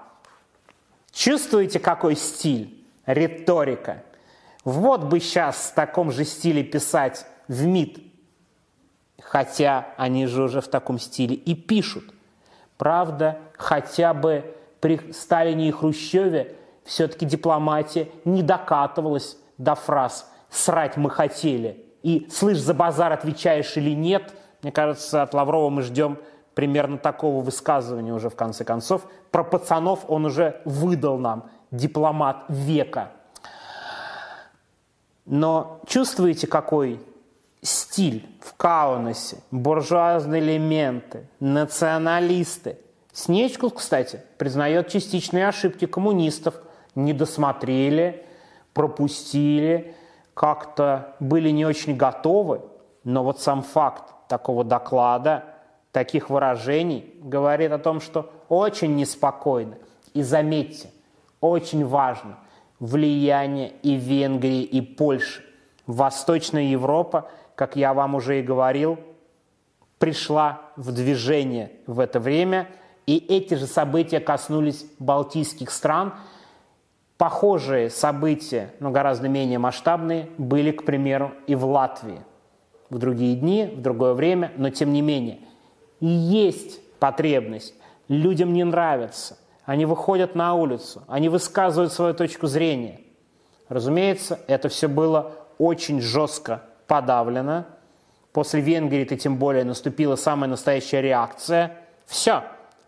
Чувствуете, 1.11 1.79
какой 1.79 2.15
стиль? 2.15 2.85
Риторика. 3.05 4.03
Вот 4.65 5.05
бы 5.05 5.19
сейчас 5.19 5.69
в 5.71 5.73
таком 5.73 6.11
же 6.11 6.25
стиле 6.25 6.63
писать 6.63 7.25
в 7.47 7.65
МИД. 7.65 7.99
Хотя 9.21 9.87
они 9.97 10.25
же 10.25 10.43
уже 10.43 10.59
в 10.59 10.67
таком 10.67 10.99
стиле 10.99 11.35
и 11.35 11.55
пишут. 11.55 12.03
Правда, 12.77 13.39
хотя 13.57 14.13
бы 14.13 14.53
при 14.81 15.13
Сталине 15.13 15.69
и 15.69 15.71
Хрущеве 15.71 16.55
все-таки 16.83 17.25
дипломатия 17.25 18.09
не 18.25 18.43
докатывалась 18.43 19.37
до 19.57 19.75
фраз 19.75 20.29
«срать 20.49 20.97
мы 20.97 21.09
хотели» 21.09 21.85
и 22.03 22.27
«слышь, 22.29 22.59
за 22.59 22.73
базар 22.73 23.13
отвечаешь 23.13 23.77
или 23.77 23.91
нет». 23.91 24.33
Мне 24.61 24.71
кажется, 24.71 25.21
от 25.21 25.33
Лаврова 25.33 25.69
мы 25.69 25.83
ждем 25.83 26.17
примерно 26.55 26.97
такого 26.97 27.43
высказывания 27.43 28.13
уже 28.13 28.29
в 28.29 28.35
конце 28.35 28.63
концов. 28.63 29.05
Про 29.29 29.43
пацанов 29.43 30.05
он 30.07 30.25
уже 30.25 30.61
выдал 30.65 31.19
нам, 31.19 31.49
дипломат 31.69 32.45
века. 32.47 33.11
Но 35.25 35.81
чувствуете, 35.85 36.47
какой 36.47 36.99
стиль 37.61 38.29
в 38.41 38.55
Каунасе, 38.55 39.37
буржуазные 39.51 40.41
элементы, 40.41 41.27
националисты. 41.39 42.79
Снечкус, 43.11 43.73
кстати, 43.73 44.21
признает 44.37 44.87
частичные 44.89 45.47
ошибки 45.47 45.85
коммунистов. 45.85 46.55
Не 46.95 47.11
досмотрели, 47.11 48.25
пропустили, 48.73 49.95
как-то 50.33 51.15
были 51.19 51.49
не 51.49 51.65
очень 51.65 51.97
готовы. 51.97 52.61
Но 53.03 53.23
вот 53.23 53.41
сам 53.41 53.61
факт 53.61 54.13
такого 54.29 54.63
доклада– 54.63 55.43
таких 55.95 56.29
выражений 56.29 57.13
говорит 57.21 57.71
о 57.71 57.77
том, 57.77 58.01
что 58.01 58.29
очень 58.49 58.97
неспокойно. 58.97 59.77
И 60.13 60.23
заметьте, 60.23 60.89
очень 61.39 61.85
важно 61.85 62.37
влияние 62.81 63.71
и 63.81 63.95
Венгрии, 63.95 64.63
и 64.63 64.81
Польши. 64.81 65.41
Восточная 65.87 66.63
Европа, 66.63 67.31
как 67.55 67.77
я 67.77 67.93
вам 67.93 68.15
уже 68.15 68.41
и 68.41 68.43
говорил, 68.43 68.99
пришла 69.97 70.63
в 70.75 70.91
движение 70.91 71.71
в 71.87 72.01
это 72.01 72.19
время, 72.19 72.67
и 73.05 73.15
эти 73.15 73.53
же 73.53 73.65
события 73.65 74.19
коснулись 74.19 74.85
балтийских 74.99 75.71
стран. 75.71 76.15
Похожие 77.17 77.89
события, 77.89 78.73
но 78.81 78.91
гораздо 78.91 79.29
менее 79.29 79.59
масштабные, 79.59 80.27
были, 80.37 80.71
к 80.71 80.83
примеру, 80.83 81.31
и 81.47 81.55
в 81.55 81.63
Латвии. 81.63 82.19
В 82.89 82.97
другие 82.97 83.37
дни, 83.37 83.71
в 83.73 83.81
другое 83.81 84.13
время, 84.13 84.51
но 84.57 84.69
тем 84.69 84.91
не 84.91 85.01
менее– 85.01 85.39
и 85.99 86.07
есть 86.07 86.79
потребность. 86.99 87.73
Людям 88.07 88.53
не 88.53 88.63
нравится. 88.63 89.37
Они 89.65 89.85
выходят 89.85 90.35
на 90.35 90.53
улицу, 90.53 91.03
они 91.07 91.27
высказывают 91.27 91.91
свою 91.91 92.13
точку 92.13 92.45
зрения. 92.45 93.01
Разумеется, 93.67 94.39
это 94.47 94.69
все 94.69 94.87
было 94.87 95.31
очень 95.57 96.01
жестко 96.01 96.61
подавлено. 96.85 97.65
После 98.31 98.61
Венгрии-то 98.61 99.17
тем 99.17 99.37
более 99.37 99.63
наступила 99.63 100.15
самая 100.17 100.49
настоящая 100.49 101.01
реакция. 101.01 101.77
Все, 102.05 102.43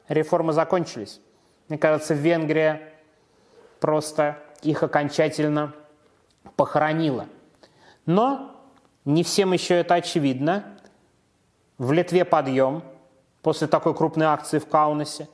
реформы 0.07 0.53
закончились. 0.53 1.19
Мне 1.67 1.79
кажется, 1.79 2.13
Венгрия 2.13 2.93
просто 3.79 4.37
их 4.61 4.83
окончательно 4.83 5.73
похоронила. 6.55 7.25
Но 8.05 8.55
не 9.03 9.23
всем 9.23 9.51
еще 9.51 9.75
это 9.75 9.95
очевидно. 9.95 10.63
В 11.79 11.91
Литве 11.91 12.23
подъем– 12.23 12.83
после 13.41 13.67
такой 13.67 13.93
крупной 13.93 14.27
акции 14.27 14.59
в 14.59 14.67
Каунасе, 14.67 15.27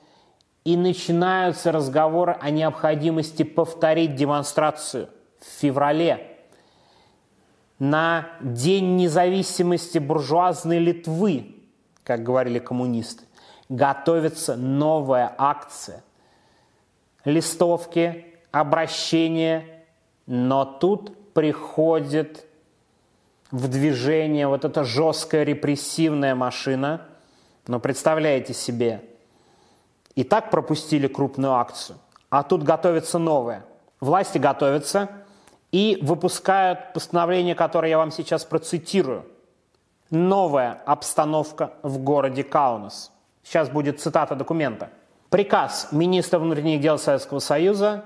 и 0.63 0.77
начинаются 0.77 1.71
разговоры 1.71 2.37
о 2.39 2.49
необходимости 2.49 3.43
повторить 3.43 4.15
демонстрацию 4.15 5.09
в 5.39 5.45
феврале. 5.59 6.29
на 7.79 8.29
День 8.39 8.95
независимости 8.95 9.97
буржуазной 9.97 10.79
Литвы, 10.79 11.57
как 12.03 12.23
говорили 12.23 12.59
коммунисты, 12.59 13.25
готовится 13.67 14.55
новая 14.55 15.33
акция. 15.37 16.03
Листовки, 17.25 18.25
обращения, 18.51 19.85
но 20.27 20.63
тут 20.65 21.33
приходит 21.33 22.45
в 23.51 23.67
движение 23.67 24.47
вот 24.47 24.63
эта 24.65 24.83
жесткая 24.83 25.43
репрессивная 25.43 26.35
машина. 26.35 27.01
Но 27.67 27.79
представляете 27.79 28.53
себе, 28.53 29.03
и 30.15 30.23
так 30.23 30.51
пропустили 30.51 31.07
крупную 31.07 31.53
акцию, 31.53 31.97
а 32.29 32.43
тут 32.43 32.63
готовится 32.63 33.19
новая. 33.19 33.65
Власти 33.99 34.37
готовятся 34.37 35.09
и 35.71 35.97
выпускают 36.01 36.93
постановление, 36.93 37.55
которое 37.55 37.89
я 37.89 37.97
вам 37.97 38.11
сейчас 38.11 38.43
процитирую. 38.43 39.25
Новая 40.09 40.81
обстановка 40.85 41.73
в 41.81 41.99
городе 41.99 42.43
Каунас. 42.43 43.11
Сейчас 43.43 43.69
будет 43.69 43.99
цитата 43.99 44.35
документа. 44.35 44.89
Приказ 45.29 45.87
министра 45.91 46.37
внутренних 46.37 46.81
дел 46.81 46.99
Советского 46.99 47.39
Союза 47.39 48.05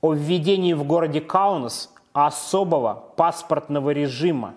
о 0.00 0.12
введении 0.12 0.74
в 0.74 0.84
городе 0.84 1.20
Каунас 1.20 1.92
особого 2.12 2.94
паспортного 3.16 3.90
режима. 3.90 4.54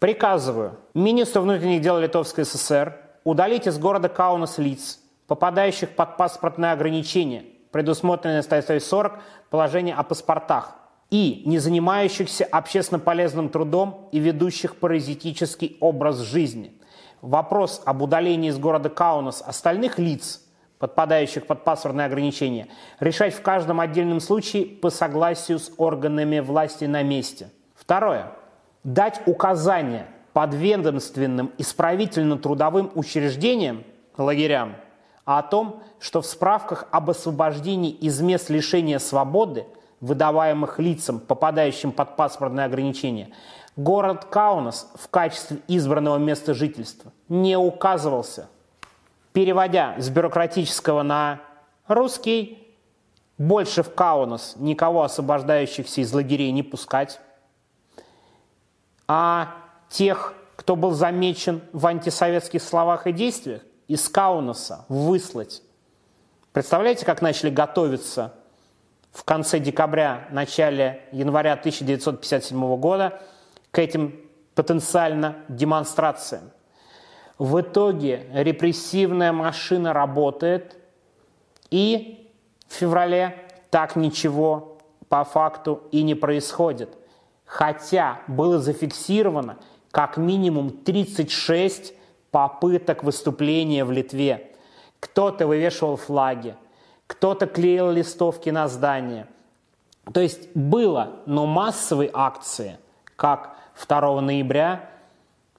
Приказываю 0.00 0.78
министру 0.94 1.42
внутренних 1.42 1.80
дел 1.82 1.98
Литовской 1.98 2.44
ССР 2.44 2.96
удалить 3.24 3.66
из 3.66 3.78
города 3.78 4.08
Каунас 4.08 4.58
лиц, 4.58 5.00
попадающих 5.26 5.90
под 5.96 6.16
паспортное 6.16 6.72
ограничение, 6.72 7.44
предусмотренное 7.70 8.42
статьей 8.42 8.80
40 8.80 9.20
положение 9.50 9.94
о 9.94 10.02
паспортах, 10.02 10.74
и 11.10 11.42
не 11.46 11.58
занимающихся 11.58 12.44
общественно 12.44 12.98
полезным 12.98 13.48
трудом 13.48 14.08
и 14.12 14.18
ведущих 14.18 14.76
паразитический 14.76 15.76
образ 15.80 16.18
жизни– 16.18 16.74
вопрос 17.22 17.82
об 17.84 18.02
удалении 18.02 18.50
из 18.50 18.58
города 18.58 18.88
Каунас 18.88 19.42
остальных 19.44 19.98
лиц, 19.98 20.42
подпадающих 20.78 21.46
под 21.46 21.64
паспортное 21.64 22.06
ограничение, 22.06 22.68
решать 23.00 23.34
в 23.34 23.42
каждом 23.42 23.80
отдельном 23.80 24.20
случае 24.20 24.66
по 24.66 24.90
согласию 24.90 25.58
с 25.58 25.72
органами 25.76 26.38
власти 26.38 26.84
на 26.84 27.02
месте. 27.02 27.50
Второе. 27.74 28.32
Дать 28.84 29.20
указания 29.26 30.06
подведомственным 30.32 31.52
исправительно-трудовым 31.58 32.90
учреждениям, 32.94 33.84
лагерям, 34.16 34.76
о 35.24 35.42
том, 35.42 35.82
что 36.00 36.22
в 36.22 36.26
справках 36.26 36.86
об 36.90 37.10
освобождении 37.10 37.90
из 37.90 38.20
мест 38.20 38.50
лишения 38.50 38.98
свободы, 38.98 39.66
выдаваемых 40.00 40.78
лицам, 40.78 41.20
попадающим 41.20 41.92
под 41.92 42.16
паспортное 42.16 42.64
ограничение, 42.64 43.30
Город 43.78 44.24
Каунас 44.24 44.90
в 44.96 45.08
качестве 45.08 45.58
избранного 45.68 46.16
места 46.16 46.52
жительства 46.52 47.12
не 47.28 47.56
указывался. 47.56 48.48
Переводя 49.32 49.94
с 49.98 50.08
бюрократического 50.10 51.02
на 51.02 51.40
русский, 51.86 52.74
больше 53.38 53.84
в 53.84 53.94
Каунас 53.94 54.54
никого 54.56 55.04
освобождающихся 55.04 56.00
из 56.00 56.12
лагерей 56.12 56.50
не 56.50 56.64
пускать, 56.64 57.20
а 59.06 59.54
тех, 59.88 60.34
кто 60.56 60.76
был 60.76 60.92
замечен 60.92 61.62
в 61.72 61.86
антисоветских 61.86 62.62
словах 62.62 63.06
и 63.06 63.12
действиях, 63.12 63.62
из 63.86 64.08
Каунаса 64.08 64.84
выслать. 64.88 65.62
Представляете, 66.52 67.06
как 67.06 67.22
начали 67.22 67.50
готовиться 67.50 68.34
в 69.12 69.24
конце 69.24 69.58
декабря, 69.58 70.28
начале 70.30 71.02
января 71.12 71.54
1957 71.54 72.76
года– 72.76 73.20
к 73.70 73.78
этим 73.78 74.20
потенциально 74.54 75.36
демонстрациям. 75.48 76.50
В 77.38 77.60
итоге 77.60 78.26
репрессивная 78.32 79.32
машина 79.32 79.92
работает, 79.92 80.76
и 81.70 82.32
в 82.66 82.74
феврале 82.74 83.46
так 83.70 83.94
ничего 83.94 84.78
по 85.08 85.22
факту 85.24 85.82
и 85.92 86.02
не 86.02 86.14
происходит. 86.14 86.90
Хотя 87.44 88.20
было 88.26 88.58
зафиксировано 88.58 89.58
как 89.90 90.16
минимум 90.16 90.70
36 90.70 91.94
попыток 92.30 93.04
выступления 93.04 93.84
в 93.84 93.92
Литве. 93.92 94.52
Кто-то 95.00 95.46
вывешивал 95.46 95.96
флаги, 95.96 96.54
кто-то 97.06 97.46
клеил 97.46 97.90
листовки 97.90 98.50
на 98.50 98.68
здание. 98.68 99.26
То 100.12 100.20
есть 100.20 100.54
было, 100.54 101.16
но 101.26 101.46
массовой 101.46 102.10
акции, 102.12 102.78
как 103.16 103.56
2 103.86 104.20
ноября 104.20 104.90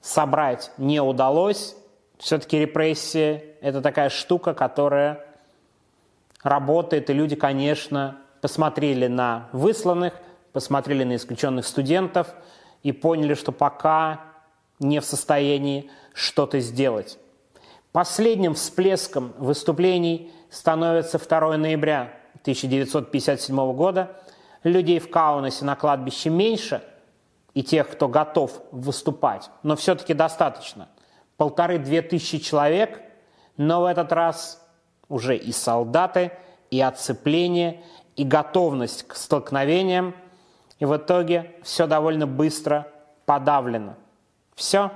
собрать 0.00 0.72
не 0.78 1.00
удалось. 1.00 1.76
Все-таки 2.18 2.58
репрессии– 2.58 3.44
это 3.60 3.80
такая 3.80 4.10
штука, 4.10 4.54
которая 4.54 5.24
работает, 6.42 7.10
и 7.10 7.12
люди, 7.12 7.36
конечно, 7.36 8.18
посмотрели 8.40 9.06
на 9.06 9.48
высланных, 9.52 10.14
посмотрели 10.52 11.04
на 11.04 11.16
исключенных 11.16 11.66
студентов 11.66 12.34
и 12.82 12.92
поняли, 12.92 13.34
что 13.34 13.52
пока 13.52 14.20
не 14.78 15.00
в 15.00 15.04
состоянии 15.04 15.90
что-то 16.14 16.60
сделать. 16.60 17.18
Последним 17.92 18.54
всплеском 18.54 19.32
выступлений 19.38 20.32
становится 20.50 21.18
2 21.18 21.56
ноября 21.56 22.14
1957 22.42 23.72
года. 23.74 24.16
Людей 24.62 24.98
в 24.98 25.10
Каунасе 25.10 25.64
на 25.64 25.74
кладбище 25.74 26.30
меньше, 26.30 26.82
и 27.54 27.62
тех, 27.62 27.90
кто 27.90 28.08
готов 28.08 28.62
выступать, 28.70 29.50
но 29.62 29.76
все-таки 29.76 30.14
достаточно. 30.14 30.88
Полторы-две 31.36 32.02
тысячи 32.02 32.38
человек, 32.38 33.00
но 33.56 33.82
в 33.82 33.84
этот 33.86 34.12
раз 34.12 34.64
уже 35.08 35.36
и 35.36 35.52
солдаты, 35.52 36.32
и 36.70 36.80
отцепление, 36.80 37.82
и 38.16 38.24
готовность 38.24 39.06
к 39.08 39.16
столкновениям, 39.16 40.14
и 40.80 40.84
в 40.86 40.96
итоге 40.96 41.52
все 41.62 41.86
довольно 41.86 42.26
быстро 42.26 42.88
подавлено. 43.26 43.94
Все, 44.56 44.90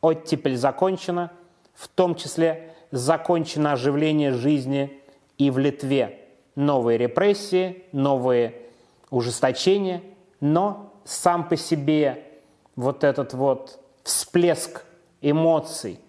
оттепель 0.00 0.56
закончена, 0.56 1.30
в 1.74 1.86
том 1.88 2.16
числе 2.16 2.74
закончено 2.90 3.72
оживление 3.72 4.32
жизни 4.32 5.00
и 5.38 5.50
в 5.50 5.58
Литве. 5.58 6.20
Новые 6.56 6.98
репрессии, 6.98 7.84
новые 7.92 8.54
ужесточения, 9.10 10.02
но 10.40 10.92
сам 11.04 11.48
по 11.48 11.56
себе 11.56 12.24
вот 12.74 13.04
этот 13.04 13.34
вот 13.34 13.78
всплеск 14.02 14.84
эмоций 15.20 16.00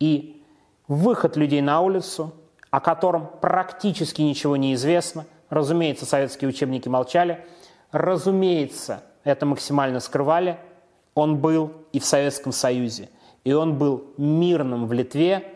и 0.00 0.42
выход 0.88 1.36
людей 1.36 1.60
на 1.60 1.80
улицу, 1.80 2.32
о 2.70 2.80
котором 2.80 3.30
практически 3.40 4.22
ничего 4.22 4.56
не 4.56 4.74
известно, 4.74 5.24
разумеется, 5.50 6.04
советские 6.04 6.48
учебники 6.48 6.88
молчали, 6.88 7.44
разумеется, 7.92 9.02
это 9.24 9.46
максимально 9.46 10.00
скрывали, 10.00 10.58
он 11.14 11.38
был 11.38 11.72
и 11.92 12.00
в 12.00 12.04
Советском 12.04 12.52
Союзе, 12.52 13.08
и 13.44 13.52
он 13.52 13.78
был 13.78 14.04
мирным 14.16 14.86
в 14.86 14.92
Литве. 14.92 15.52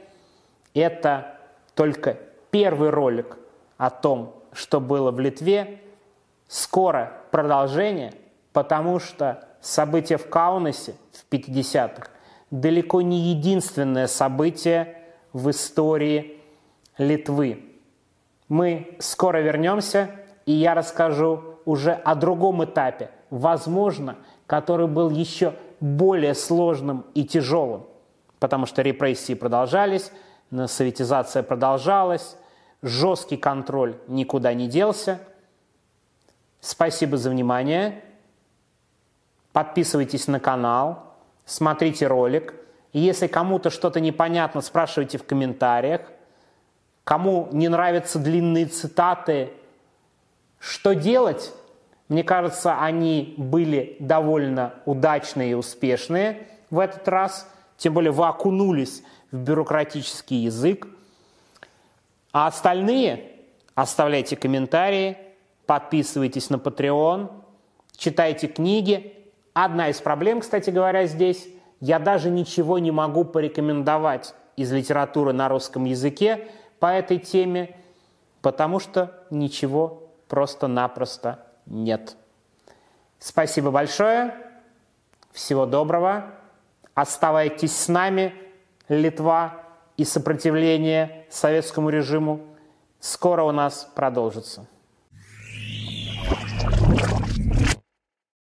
Это 0.75 1.39
только 1.75 2.19
первый 2.51 2.91
ролик 2.91 3.39
о 3.77 3.91
том, 3.91 4.35
что 4.53 4.81
было 4.81 5.11
в 5.11 5.19
Литве. 5.19 5.81
Скоро 6.47 7.13
продолжение– 7.31 8.13
потому 8.57 9.01
что 9.01 9.47
событие 9.61 10.17
в 10.17 10.31
Каунасе 10.31 10.95
в 11.13 11.31
50-х 11.31 12.09
далеко 12.51 13.03
не 13.03 13.19
единственное 13.19 14.07
событие 14.07 14.97
в 15.35 15.51
истории 15.51 16.41
Литвы. 16.97 17.63
Мы 18.49 18.97
скоро 18.99 19.43
вернемся, 19.43 20.09
и 20.47 20.53
я 20.53 20.75
расскажу 20.75 21.56
уже 21.67 21.93
о 21.93 22.15
другом 22.15 22.65
этапе, 22.65 23.11
возможно, 23.29 24.17
который 24.47 24.87
был 24.87 25.11
еще 25.11 25.53
более 25.81 26.35
сложным 26.35 27.05
и 27.13 27.25
тяжелым, 27.25 27.85
потому 28.39 28.65
что 28.65 28.81
репрессии 28.81 29.35
продолжались, 29.35 30.11
советизация 30.67 31.43
продолжалась, 31.43 32.39
жесткий 32.81 33.37
контроль 33.37 33.97
никуда 34.07 34.55
не 34.55 34.69
делся. 34.69 35.21
Спасибо 36.61 37.19
за 37.19 37.31
внимание. 37.31 38.03
Подписывайтесь 39.53 40.29
на 40.29 40.41
канал, 40.41 41.15
смотрите 41.45 42.07
ролик. 42.07 42.55
Если 42.93 43.27
кому-то 43.27 43.71
что-то 43.71 44.01
непонятно, 44.01 44.61
спрашивайте 44.61 45.19
в 45.19 45.27
комментариях. 45.27 46.03
Кому 47.05 47.49
не 47.53 47.69
нравятся 47.69 48.19
длинные 48.19 48.67
цитаты, 48.67 49.53
что 50.59 50.95
делать? 50.95 51.53
Мне 52.09 52.23
кажется, 52.25 52.81
они 52.81 53.35
были 53.37 53.97
довольно 53.99 54.75
удачные 54.85 55.53
и 55.53 55.55
успешные 55.55 56.47
в 56.71 56.79
этот 56.79 57.07
раз. 57.09 57.51
Тем 57.77 57.95
более 57.95 58.13
вы 58.13 58.27
окунулись 58.27 59.03
в 59.31 59.37
бюрократический 59.37 60.39
язык. 60.39 60.87
А 62.33 62.47
остальные 62.47 63.33
оставляйте 63.75 64.37
комментарии, 64.37 65.19
подписывайтесь 65.67 66.51
на 66.51 66.57
Patreon, 66.57 67.31
читайте 67.97 68.47
книги, 68.47 69.17
Одна 69.59 69.89
из 69.89 70.03
проблем, 70.03 70.43
кстати 70.43 70.69
говоря, 70.69 71.07
здесь, 71.07 71.49
я 71.81 71.99
даже 71.99 72.29
ничего 72.29 72.79
не 72.79 72.91
могу 72.91 73.25
порекомендовать 73.25 74.35
из 74.55 74.71
литературы 74.71 75.33
на 75.33 75.49
русском 75.49 75.87
языке 75.87 76.49
по 76.79 76.89
этой 76.89 77.17
теме, 77.17 77.75
потому 78.43 78.81
что 78.81 79.25
ничего 79.31 80.06
просто-напросто 80.29 81.47
нет. 81.67 82.17
Спасибо 83.19 83.71
большое. 83.71 84.35
Всего 85.33 85.67
доброго. 85.67 86.33
Оставайтесь 86.95 87.77
с 87.77 87.89
нами, 87.89 88.35
Литва 88.89 89.63
и 89.97 90.05
сопротивление 90.05 91.27
советскому 91.29 91.91
режиму. 91.91 92.41
Скоро 93.01 93.43
у 93.43 93.53
нас 93.53 93.91
продолжится. 93.95 94.67